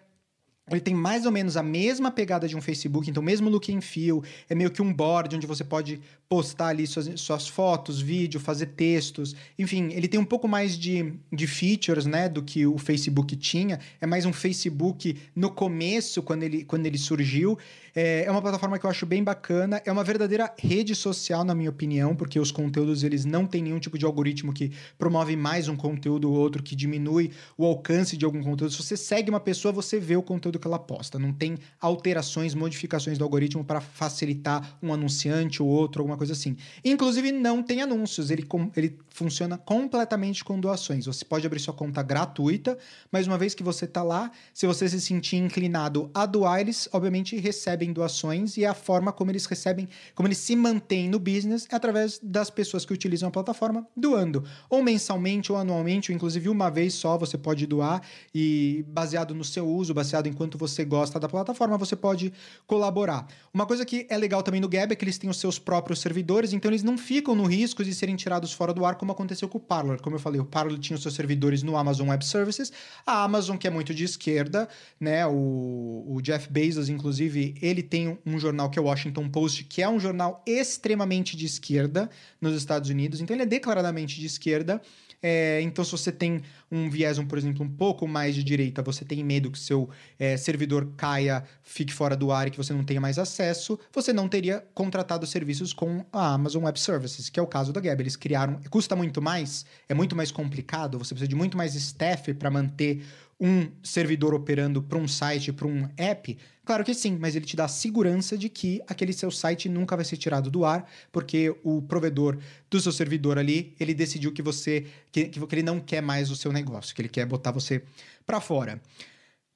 [0.71, 3.81] ele tem mais ou menos a mesma pegada de um Facebook, então mesmo look and
[3.81, 8.39] feel, é meio que um board onde você pode postar ali suas, suas fotos, vídeo,
[8.39, 12.79] fazer textos, enfim, ele tem um pouco mais de, de features, né, do que o
[12.79, 17.59] Facebook tinha, é mais um Facebook no começo, quando ele, quando ele surgiu,
[17.95, 21.55] é, é uma plataforma que eu acho bem bacana, é uma verdadeira rede social, na
[21.55, 25.69] minha opinião, porque os conteúdos, eles não têm nenhum tipo de algoritmo que promove mais
[25.69, 29.39] um conteúdo ou outro, que diminui o alcance de algum conteúdo, se você segue uma
[29.39, 31.17] pessoa, você vê o conteúdo que ela posta.
[31.17, 36.57] Não tem alterações, modificações do algoritmo para facilitar um anunciante ou outro, alguma coisa assim.
[36.83, 38.29] Inclusive, não tem anúncios.
[38.29, 41.05] Ele, ele funciona completamente com doações.
[41.05, 42.77] Você pode abrir sua conta gratuita,
[43.11, 46.89] mas uma vez que você está lá, se você se sentir inclinado a doar, eles
[46.91, 51.67] obviamente recebem doações e a forma como eles recebem, como eles se mantêm no business
[51.71, 54.43] é através das pessoas que utilizam a plataforma doando.
[54.69, 58.01] Ou mensalmente ou anualmente, ou inclusive uma vez só você pode doar
[58.33, 62.33] e baseado no seu uso, baseado em quanto você gosta da plataforma, você pode
[62.67, 63.27] colaborar.
[63.53, 65.99] Uma coisa que é legal também no Gab é que eles têm os seus próprios
[65.99, 69.47] servidores, então eles não ficam no risco de serem tirados fora do ar, como aconteceu
[69.47, 70.01] com o Parler.
[70.01, 72.71] Como eu falei, o Parler tinha os seus servidores no Amazon Web Services,
[73.05, 74.67] a Amazon, que é muito de esquerda,
[74.99, 75.25] né?
[75.25, 79.81] O, o Jeff Bezos, inclusive, ele tem um jornal que é o Washington Post, que
[79.81, 82.09] é um jornal extremamente de esquerda
[82.39, 84.81] nos Estados Unidos, então ele é declaradamente de esquerda.
[85.27, 88.83] É, então, se você tem um viés, um, por exemplo, um pouco mais de direita,
[88.83, 92.73] você tem medo que seu é, servidor caia, fique fora do ar e que você
[92.73, 97.39] não tenha mais acesso, você não teria contratado serviços com a Amazon Web Services, que
[97.39, 97.99] é o caso da Gab.
[98.01, 102.31] Eles criaram, custa muito mais, é muito mais complicado, você precisa de muito mais staff
[102.35, 103.03] para manter
[103.39, 106.37] um servidor operando para um site, para um app?
[106.63, 109.95] Claro que sim, mas ele te dá a segurança de que aquele seu site nunca
[109.95, 112.37] vai ser tirado do ar, porque o provedor
[112.69, 116.35] do seu servidor ali, ele decidiu que você que, que ele não quer mais o
[116.35, 117.83] seu negócio, que ele quer botar você
[118.25, 118.81] para fora.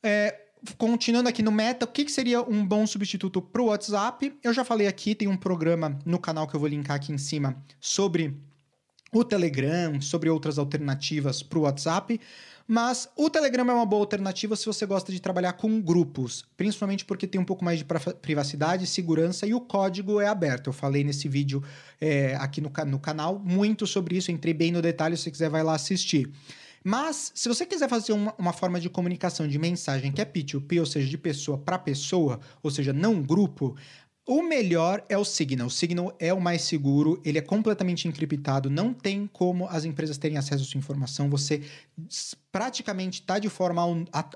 [0.04, 0.40] É,
[0.78, 4.34] continuando aqui no Meta, o que, que seria um bom substituto para o WhatsApp?
[4.44, 7.18] Eu já falei aqui, tem um programa no canal que eu vou linkar aqui em
[7.18, 8.38] cima sobre
[9.12, 12.20] o Telegram, sobre outras alternativas para o WhatsApp.
[12.72, 17.04] Mas o Telegram é uma boa alternativa se você gosta de trabalhar com grupos, principalmente
[17.04, 17.86] porque tem um pouco mais de
[18.22, 20.68] privacidade, segurança e o código é aberto.
[20.68, 21.64] Eu falei nesse vídeo
[22.00, 25.50] é, aqui no, no canal muito sobre isso, entrei bem no detalhe, se você quiser
[25.50, 26.30] vai lá assistir.
[26.84, 30.80] Mas, se você quiser fazer uma, uma, forma de comunicação de mensagem que é P2P,
[30.80, 33.76] ou seja, de pessoa para pessoa, ou seja, não grupo,
[34.30, 35.66] o melhor é o Signal.
[35.66, 40.20] O Signal é o mais seguro, ele é completamente encriptado, não tem como as empresas
[40.20, 41.32] terem acesso à sua informação.
[41.32, 41.64] Você
[42.52, 43.82] praticamente está de forma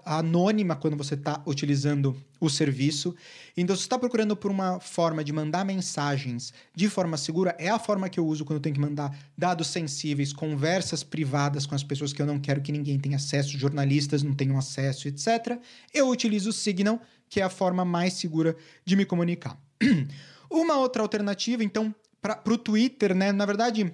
[0.03, 3.15] anônima quando você está utilizando o serviço.
[3.55, 7.77] Então, se está procurando por uma forma de mandar mensagens de forma segura, é a
[7.77, 11.83] forma que eu uso quando eu tenho que mandar dados sensíveis, conversas privadas com as
[11.83, 15.59] pessoas que eu não quero que ninguém tenha acesso, jornalistas não tenham acesso, etc.
[15.93, 19.55] Eu utilizo o Signal, que é a forma mais segura de me comunicar.
[20.49, 23.31] Uma outra alternativa, então, para o Twitter, né?
[23.31, 23.93] Na verdade,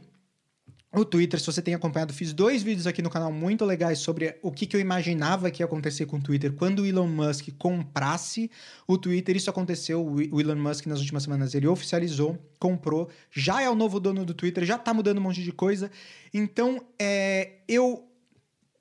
[0.91, 4.39] o Twitter, se você tem acompanhado, fiz dois vídeos aqui no canal muito legais sobre
[4.41, 7.49] o que, que, eu imaginava que ia acontecer com o Twitter quando o Elon Musk
[7.59, 8.49] comprasse
[8.87, 9.37] o Twitter.
[9.37, 13.99] Isso aconteceu, o Elon Musk nas últimas semanas ele oficializou, comprou, já é o novo
[13.99, 15.91] dono do Twitter, já tá mudando um monte de coisa.
[16.33, 18.08] Então, é, eu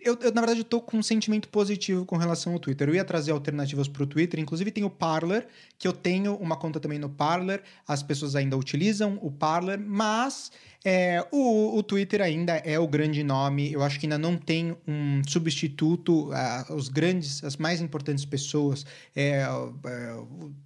[0.00, 2.88] eu, eu, na verdade, estou com um sentimento positivo com relação ao Twitter.
[2.88, 6.56] Eu ia trazer alternativas para o Twitter, inclusive tem o Parler, que eu tenho uma
[6.56, 10.52] conta também no Parler, as pessoas ainda utilizam o Parler, mas
[10.84, 13.72] é, o, o Twitter ainda é o grande nome.
[13.72, 16.30] Eu acho que ainda não tem um substituto.
[16.30, 20.16] Uh, os grandes, as mais importantes pessoas, é, é,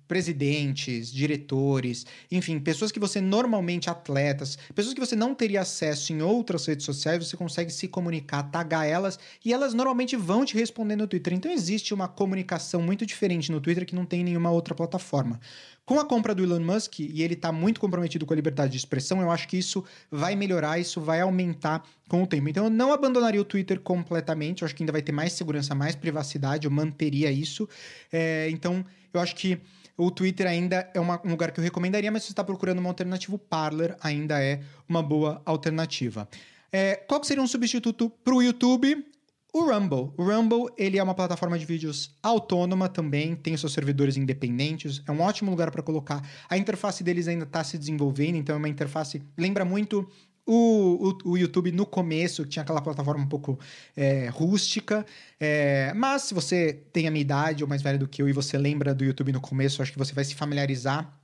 [0.07, 6.21] presidentes, diretores, enfim, pessoas que você normalmente, atletas, pessoas que você não teria acesso em
[6.21, 10.97] outras redes sociais, você consegue se comunicar, tagar elas e elas normalmente vão te responder
[10.97, 11.33] no Twitter.
[11.33, 15.41] Então existe uma comunicação muito diferente no Twitter que não tem em nenhuma outra plataforma.
[15.85, 18.79] Com a compra do Elon Musk, e ele está muito comprometido com a liberdade de
[18.79, 22.49] expressão, eu acho que isso vai melhorar, isso vai aumentar com o tempo.
[22.49, 25.75] Então eu não abandonaria o Twitter completamente, eu acho que ainda vai ter mais segurança,
[25.75, 27.69] mais privacidade, eu manteria isso.
[28.13, 29.61] É, então eu acho que
[29.97, 32.79] o Twitter ainda é uma, um lugar que eu recomendaria, mas se você está procurando
[32.79, 36.29] uma alternativa, o Parler ainda é uma boa alternativa.
[36.73, 39.05] É, qual seria um substituto para o YouTube?
[39.55, 40.13] O Rumble.
[40.17, 45.13] O Rumble, ele é uma plataforma de vídeos autônoma também, tem seus servidores independentes, é
[45.13, 46.27] um ótimo lugar para colocar.
[46.49, 50.09] A interface deles ainda está se desenvolvendo, então é uma interface lembra muito
[50.47, 53.59] o, o, o, YouTube no começo, que tinha aquela plataforma um pouco
[53.95, 55.05] é, rústica.
[55.39, 58.33] É, mas se você tem a minha idade ou mais velho do que eu e
[58.33, 61.22] você lembra do YouTube no começo, acho que você vai se familiarizar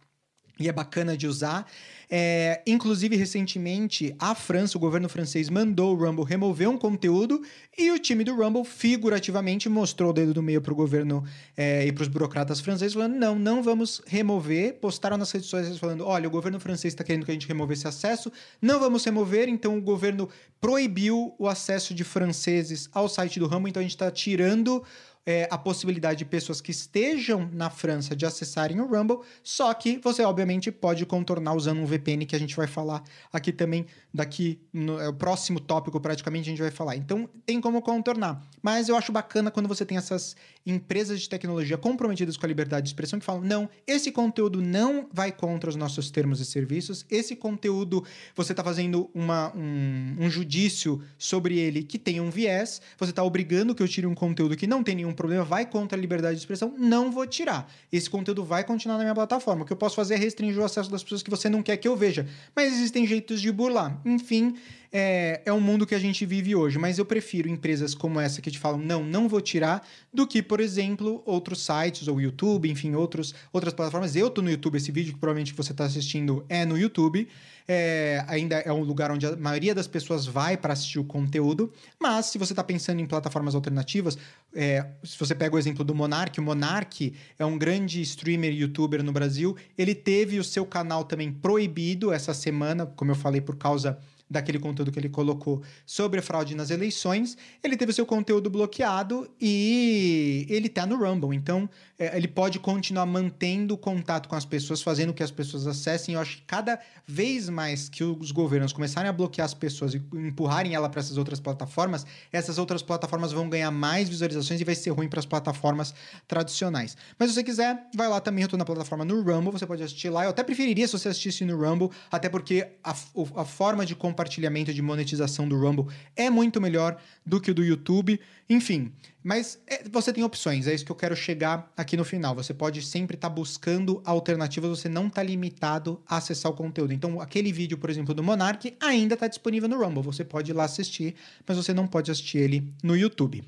[0.58, 1.66] e é bacana de usar.
[2.10, 7.42] É, inclusive, recentemente, a França, o governo francês, mandou o Rumble remover um conteúdo
[7.76, 11.22] e o time do Rumble, figurativamente, mostrou o dedo do meio para o governo
[11.54, 14.74] é, e para os burocratas franceses, falando: não, não vamos remover.
[14.80, 17.74] Postaram nas redes sociais falando: olha, o governo francês está querendo que a gente remova
[17.74, 19.48] esse acesso, não vamos remover.
[19.48, 20.30] Então, o governo
[20.60, 24.82] proibiu o acesso de franceses ao site do Rumble, então a gente está tirando
[25.28, 30.00] é, a possibilidade de pessoas que estejam na França de acessarem o Rumble, só que
[30.02, 34.58] você obviamente pode contornar usando um VPN que a gente vai falar aqui também daqui
[34.72, 36.96] no é o próximo tópico praticamente a gente vai falar.
[36.96, 41.76] Então tem como contornar, mas eu acho bacana quando você tem essas empresas de tecnologia
[41.76, 45.76] comprometidas com a liberdade de expressão que falam não, esse conteúdo não vai contra os
[45.76, 48.02] nossos termos e serviços, esse conteúdo
[48.34, 53.22] você está fazendo uma, um, um judício sobre ele que tem um viés, você está
[53.22, 56.36] obrigando que eu tire um conteúdo que não tem nenhum problema, vai contra a liberdade
[56.36, 57.70] de expressão, não vou tirar.
[57.92, 59.62] Esse conteúdo vai continuar na minha plataforma.
[59.62, 61.76] O que eu posso fazer é restringir o acesso das pessoas que você não quer
[61.76, 62.26] que eu veja.
[62.54, 64.00] Mas existem jeitos de burlar.
[64.04, 64.54] Enfim,
[64.92, 66.78] é, é o mundo que a gente vive hoje.
[66.78, 70.42] Mas eu prefiro empresas como essa que te falam, não, não vou tirar, do que,
[70.42, 74.14] por exemplo, outros sites ou YouTube, enfim, outros, outras plataformas.
[74.14, 77.28] Eu tô no YouTube, esse vídeo que provavelmente você está assistindo é no YouTube
[77.68, 81.70] é, ainda é um lugar onde a maioria das pessoas vai para assistir o conteúdo,
[82.00, 84.16] mas se você está pensando em plataformas alternativas,
[84.60, 89.04] é, se você pega o exemplo do Monark, o Monark é um grande streamer youtuber
[89.04, 93.54] no Brasil, ele teve o seu canal também proibido essa semana, como eu falei, por
[93.54, 94.00] causa
[94.30, 100.46] daquele conteúdo que ele colocou sobre fraude nas eleições, ele teve seu conteúdo bloqueado e
[100.48, 101.34] ele tá no Rumble.
[101.34, 101.68] Então,
[101.98, 106.14] é, ele pode continuar mantendo contato com as pessoas, fazendo que as pessoas acessem.
[106.14, 110.02] Eu acho que cada vez mais que os governos começarem a bloquear as pessoas e
[110.14, 114.74] empurrarem ela para essas outras plataformas, essas outras plataformas vão ganhar mais visualizações e vai
[114.74, 115.94] ser ruim para as plataformas
[116.26, 116.96] tradicionais.
[117.18, 119.82] Mas se você quiser, vai lá também, eu tô na plataforma no Rumble, você pode
[119.82, 120.24] assistir lá.
[120.24, 122.94] Eu até preferiria se você assistisse no Rumble, até porque a,
[123.36, 127.64] a forma de compartilhamento de monetização do Rumble é muito melhor do que o do
[127.64, 128.20] YouTube.
[128.50, 128.92] Enfim,
[129.22, 132.34] mas é, você tem opções, é isso que eu quero chegar aqui no final.
[132.34, 136.92] Você pode sempre estar tá buscando alternativas, você não está limitado a acessar o conteúdo.
[136.92, 140.02] Então, aquele vídeo, por exemplo, do Monark ainda está disponível no Rumble.
[140.02, 141.14] Você pode ir lá assistir,
[141.46, 143.44] mas você não pode assistir ele no YouTube.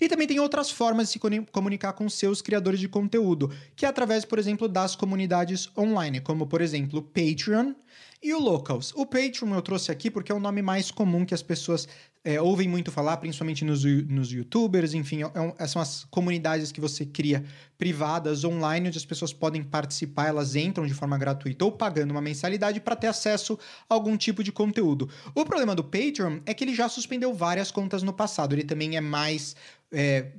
[0.00, 1.20] E também tem outras formas de se
[1.52, 6.46] comunicar com seus criadores de conteúdo, que é através, por exemplo, das comunidades online, como
[6.46, 7.74] por exemplo Patreon
[8.22, 8.92] e o Locals.
[8.96, 11.88] O Patreon eu trouxe aqui porque é o nome mais comum que as pessoas
[12.26, 15.30] é, ouvem muito falar, principalmente nos, nos youtubers, enfim, é,
[15.60, 17.44] é, são as comunidades que você cria
[17.78, 22.20] privadas online, onde as pessoas podem participar, elas entram de forma gratuita ou pagando uma
[22.20, 23.56] mensalidade para ter acesso
[23.88, 25.08] a algum tipo de conteúdo.
[25.36, 28.96] O problema do Patreon é que ele já suspendeu várias contas no passado, ele também
[28.96, 29.54] é mais.
[29.92, 30.32] É,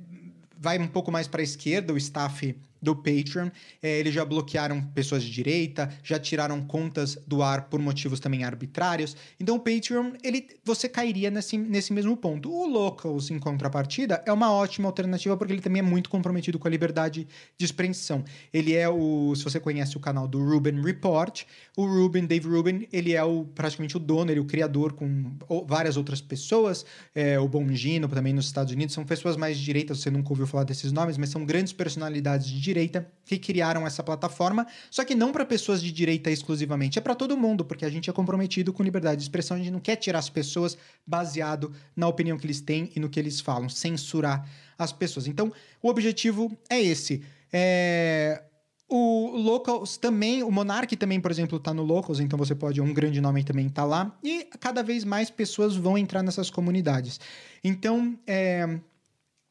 [0.58, 3.50] vai um pouco mais para a esquerda, o staff do Patreon.
[3.82, 8.44] É, eles já bloquearam pessoas de direita, já tiraram contas do ar por motivos também
[8.44, 9.16] arbitrários.
[9.38, 12.50] Então o Patreon, ele, você cairia nesse, nesse mesmo ponto.
[12.52, 16.68] O Locals, em contrapartida, é uma ótima alternativa porque ele também é muito comprometido com
[16.68, 17.26] a liberdade
[17.56, 18.24] de expressão.
[18.52, 21.44] Ele é o, se você conhece o canal do Ruben Report,
[21.76, 25.36] o Ruben, Dave Ruben, ele é o, praticamente o dono, ele é o criador com
[25.66, 29.94] várias outras pessoas, é, o Bongino também nos Estados Unidos, são pessoas mais de direita,
[29.94, 34.02] você nunca ouviu falar desses nomes, mas são grandes personalidades de direita que criaram essa
[34.02, 37.90] plataforma, só que não para pessoas de direita exclusivamente, é para todo mundo, porque a
[37.90, 41.72] gente é comprometido com liberdade de expressão, a gente não quer tirar as pessoas baseado
[41.96, 44.46] na opinião que eles têm e no que eles falam, censurar
[44.78, 45.26] as pessoas.
[45.26, 45.52] Então,
[45.82, 47.22] o objetivo é esse.
[47.52, 48.42] É...
[48.90, 52.94] O Locals também, o Monark também, por exemplo, tá no Locals, então você pode, um
[52.94, 57.20] grande nome também tá lá, e cada vez mais pessoas vão entrar nessas comunidades.
[57.62, 58.80] Então, é,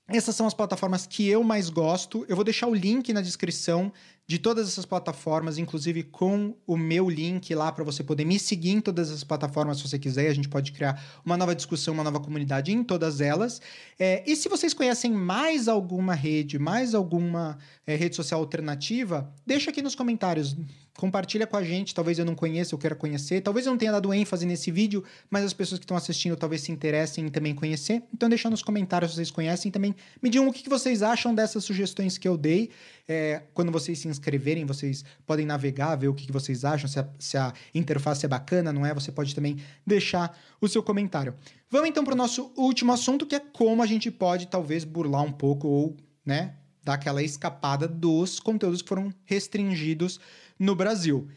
[0.08, 2.26] essas são as plataformas que eu mais gosto.
[2.30, 3.92] Eu vou deixar o link na descrição
[4.26, 8.72] de todas essas plataformas, inclusive com o meu link lá para você poder me seguir
[8.72, 10.30] em todas as plataformas se você quiser.
[10.30, 13.62] A gente pode criar uma nova discussão, uma nova comunidade em todas elas.
[14.00, 19.72] É, e se vocês conhecem mais alguma rede, mais alguma é, rede social alternativa, deixa
[19.72, 20.56] aqui nos comentários.
[20.98, 23.40] Compartilha com a gente, talvez eu não conheça, eu queira conhecer.
[23.42, 26.62] Talvez eu não tenha dado ênfase nesse vídeo, mas as pessoas que estão assistindo talvez
[26.62, 28.02] se interessem em também conhecer.
[28.12, 29.96] Então deixa nos comentários se vocês conhecem também.
[30.22, 32.72] Me digam o que vocês acham dessas sugestões que eu dei.
[33.08, 37.08] É, quando vocês se inscreverem, vocês podem navegar, ver o que vocês acham, se a,
[37.20, 38.92] se a interface é bacana, não é?
[38.92, 41.36] Você pode também deixar o seu comentário.
[41.70, 45.22] Vamos então para o nosso último assunto, que é como a gente pode talvez burlar
[45.22, 45.96] um pouco ou,
[46.26, 50.20] né, dar aquela escapada dos conteúdos que foram restringidos
[50.60, 51.28] no Brasil.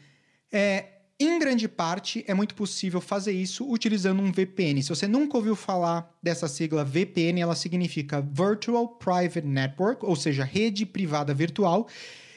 [0.51, 0.85] É,
[1.19, 4.81] em grande parte, é muito possível fazer isso utilizando um VPN.
[4.81, 10.43] Se você nunca ouviu falar dessa sigla VPN, ela significa Virtual Private Network, ou seja,
[10.43, 11.87] rede privada virtual.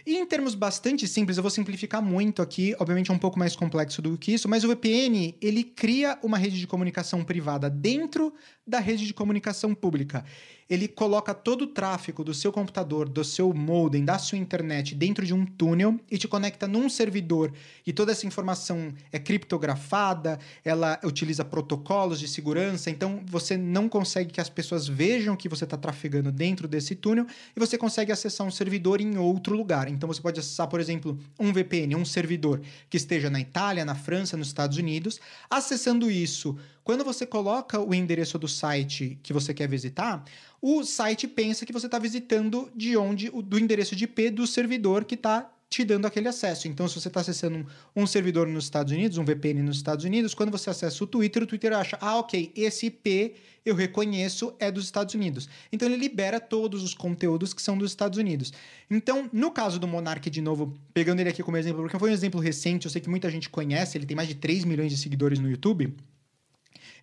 [0.07, 3.57] E em termos bastante simples, eu vou simplificar muito aqui, obviamente é um pouco mais
[3.57, 8.35] complexo do que isso, mas o VPN, ele cria uma rede de comunicação privada dentro
[8.67, 10.23] da rede de comunicação pública
[10.69, 15.25] ele coloca todo o tráfego do seu computador, do seu modem, da sua internet dentro
[15.25, 17.53] de um túnel e te conecta num servidor.
[17.87, 24.33] E toda essa informação é criptografada, ela utiliza protocolos de segurança, então você não consegue
[24.33, 28.47] que as pessoas vejam que você está trafegando dentro desse túnel e você consegue acessar
[28.47, 29.89] um servidor em outro lugar.
[29.89, 33.95] Então você pode acessar, por exemplo, um VPN, um servidor que esteja na Itália, na
[33.95, 35.21] França, nos Estados Unidos.
[35.51, 40.23] Acessando isso quando você coloca o endereço do site que você quer visitar,
[40.61, 45.05] o site pensa que você está visitando de onde do endereço de IP do servidor
[45.05, 46.69] que está te dando aquele acesso.
[46.69, 47.67] Então, se você está acessando
[47.97, 51.07] um, um, servidor nos Estados Unidos, um VPN nos Estados Unidos, quando você acessa o
[51.07, 55.49] Twitter, o Twitter acha, ah, ok, esse IP eu reconheço é dos Estados Unidos.
[55.73, 58.53] Então, ele libera todos os conteúdos que são dos Estados Unidos.
[58.89, 62.15] Então, no caso do Monark, de novo, pegando ele aqui como exemplo, porque foi um
[62.15, 64.99] exemplo recente, eu sei que muita gente conhece, ele tem mais de 3 milhões de
[64.99, 65.93] seguidores no YouTube.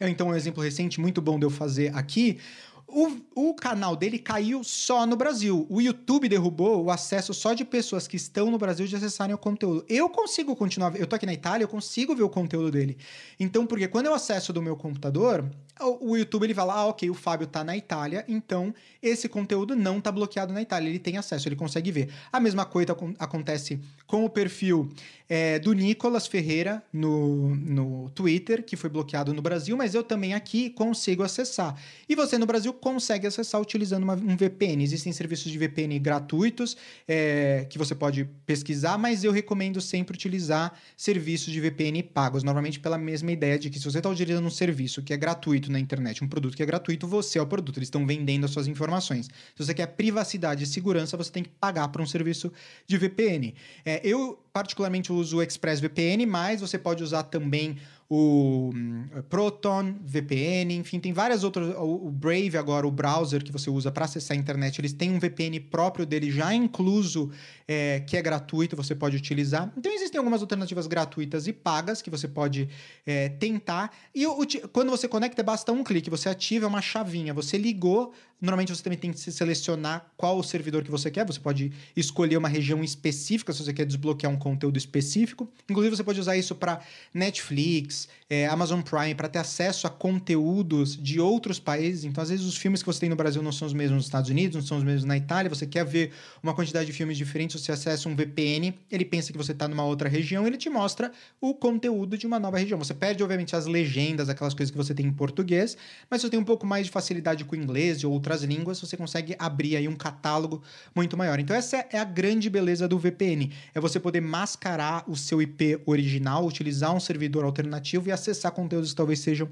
[0.01, 2.39] É, então, um exemplo recente muito bom de eu fazer aqui.
[2.87, 5.67] O, o, canal dele caiu só no Brasil.
[5.69, 9.37] O YouTube derrubou o acesso só de pessoas que estão no Brasil de acessarem o
[9.37, 9.85] conteúdo.
[9.87, 10.95] Eu consigo continuar.
[10.95, 12.97] Eu tô aqui na Itália, eu consigo ver o conteúdo dele.
[13.39, 15.47] Então, porque quando eu acesso do meu computador,
[15.83, 19.99] o, YouTube ele fala: ah, ok, o Fábio tá na Itália, então esse conteúdo não
[19.99, 20.89] tá bloqueado na Itália.
[20.89, 22.09] Ele tem acesso, ele consegue ver.
[22.31, 24.89] A mesma coisa acontece com o perfil
[25.29, 30.33] é, do Nicolas Ferreira no, no Twitter, que foi bloqueado no Brasil, mas eu também
[30.33, 31.73] aqui consigo acessar.
[32.09, 34.83] E você no Brasil consegue acessar utilizando uma, um VPN.
[34.83, 36.75] Existem serviços de VPN gratuitos
[37.07, 42.79] é, que você pode pesquisar, mas eu recomendo sempre utilizar serviços de VPN pagos, normalmente
[42.79, 45.79] pela mesma ideia de que se você está utilizando um serviço que é gratuito na
[45.79, 48.67] internet, um produto que é gratuito, você é o produto, eles estão vendendo as suas
[48.67, 49.27] informações.
[49.55, 52.51] Se você quer privacidade e segurança, você tem que pagar por um serviço
[52.85, 53.53] de VPN.
[53.85, 57.77] É, eu particularmente uso o ExpressVPN, mas você pode usar também
[58.13, 61.73] o hum, Proton, VPN, enfim, tem várias outras.
[61.77, 65.17] O Brave agora, o browser que você usa para acessar a internet, eles têm um
[65.17, 67.31] VPN próprio dele já incluso,
[67.65, 69.71] é, que é gratuito, você pode utilizar.
[69.77, 72.67] Então existem algumas alternativas gratuitas e pagas que você pode
[73.05, 73.89] é, tentar.
[74.13, 74.25] E
[74.73, 78.13] quando você conecta, basta um clique, você ativa uma chavinha, você ligou.
[78.41, 81.25] Normalmente você também tem que selecionar qual o servidor que você quer.
[81.27, 85.47] Você pode escolher uma região específica se você quer desbloquear um conteúdo específico.
[85.69, 86.81] Inclusive, você pode usar isso para
[87.13, 92.05] Netflix é, Amazon Prime para ter acesso a conteúdos de outros países.
[92.05, 94.05] Então, às vezes, os filmes que você tem no Brasil não são os mesmos nos
[94.05, 95.49] Estados Unidos, não são os mesmos na Itália.
[95.49, 99.37] Você quer ver uma quantidade de filmes diferentes, você acessa um VPN, ele pensa que
[99.37, 101.11] você está numa outra região, ele te mostra
[101.41, 102.79] o conteúdo de uma nova região.
[102.79, 105.75] Você perde, obviamente, as legendas, aquelas coisas que você tem em português,
[106.09, 108.95] mas você tem um pouco mais de facilidade com o inglês e outras línguas, você
[108.95, 110.63] consegue abrir aí um catálogo
[110.95, 111.37] muito maior.
[111.39, 113.51] Então, essa é a grande beleza do VPN.
[113.75, 118.91] É você poder mascarar o seu IP original, utilizar um servidor alternativo e acessar conteúdos
[118.91, 119.49] que talvez sejam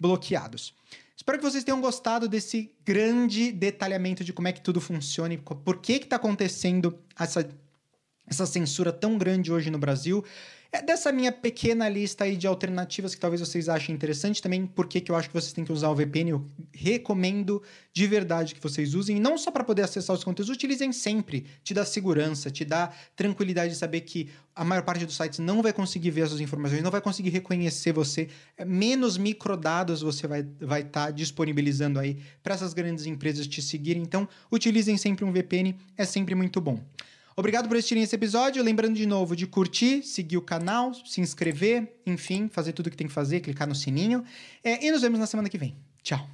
[0.00, 0.74] bloqueados.
[1.16, 5.38] Espero que vocês tenham gostado desse grande detalhamento de como é que tudo funciona e
[5.38, 7.48] por que está acontecendo essa,
[8.26, 10.24] essa censura tão grande hoje no Brasil.
[10.74, 15.02] É dessa minha pequena lista aí de alternativas que talvez vocês achem interessante também, porque
[15.02, 17.62] que eu acho que vocês têm que usar o VPN, eu recomendo
[17.92, 21.74] de verdade que vocês usem, não só para poder acessar os conteúdos, utilizem sempre, te
[21.74, 25.74] dá segurança, te dá tranquilidade de saber que a maior parte dos sites não vai
[25.74, 30.40] conseguir ver as suas informações, não vai conseguir reconhecer você, é, menos microdados você vai
[30.40, 35.32] estar vai tá disponibilizando aí para essas grandes empresas te seguirem, então utilizem sempre um
[35.32, 36.80] VPN, é sempre muito bom.
[37.36, 38.62] Obrigado por assistirem esse episódio.
[38.62, 42.96] Lembrando de novo de curtir, seguir o canal, se inscrever, enfim, fazer tudo o que
[42.96, 44.24] tem que fazer, clicar no sininho.
[44.62, 45.76] É, e nos vemos na semana que vem.
[46.02, 46.28] Tchau.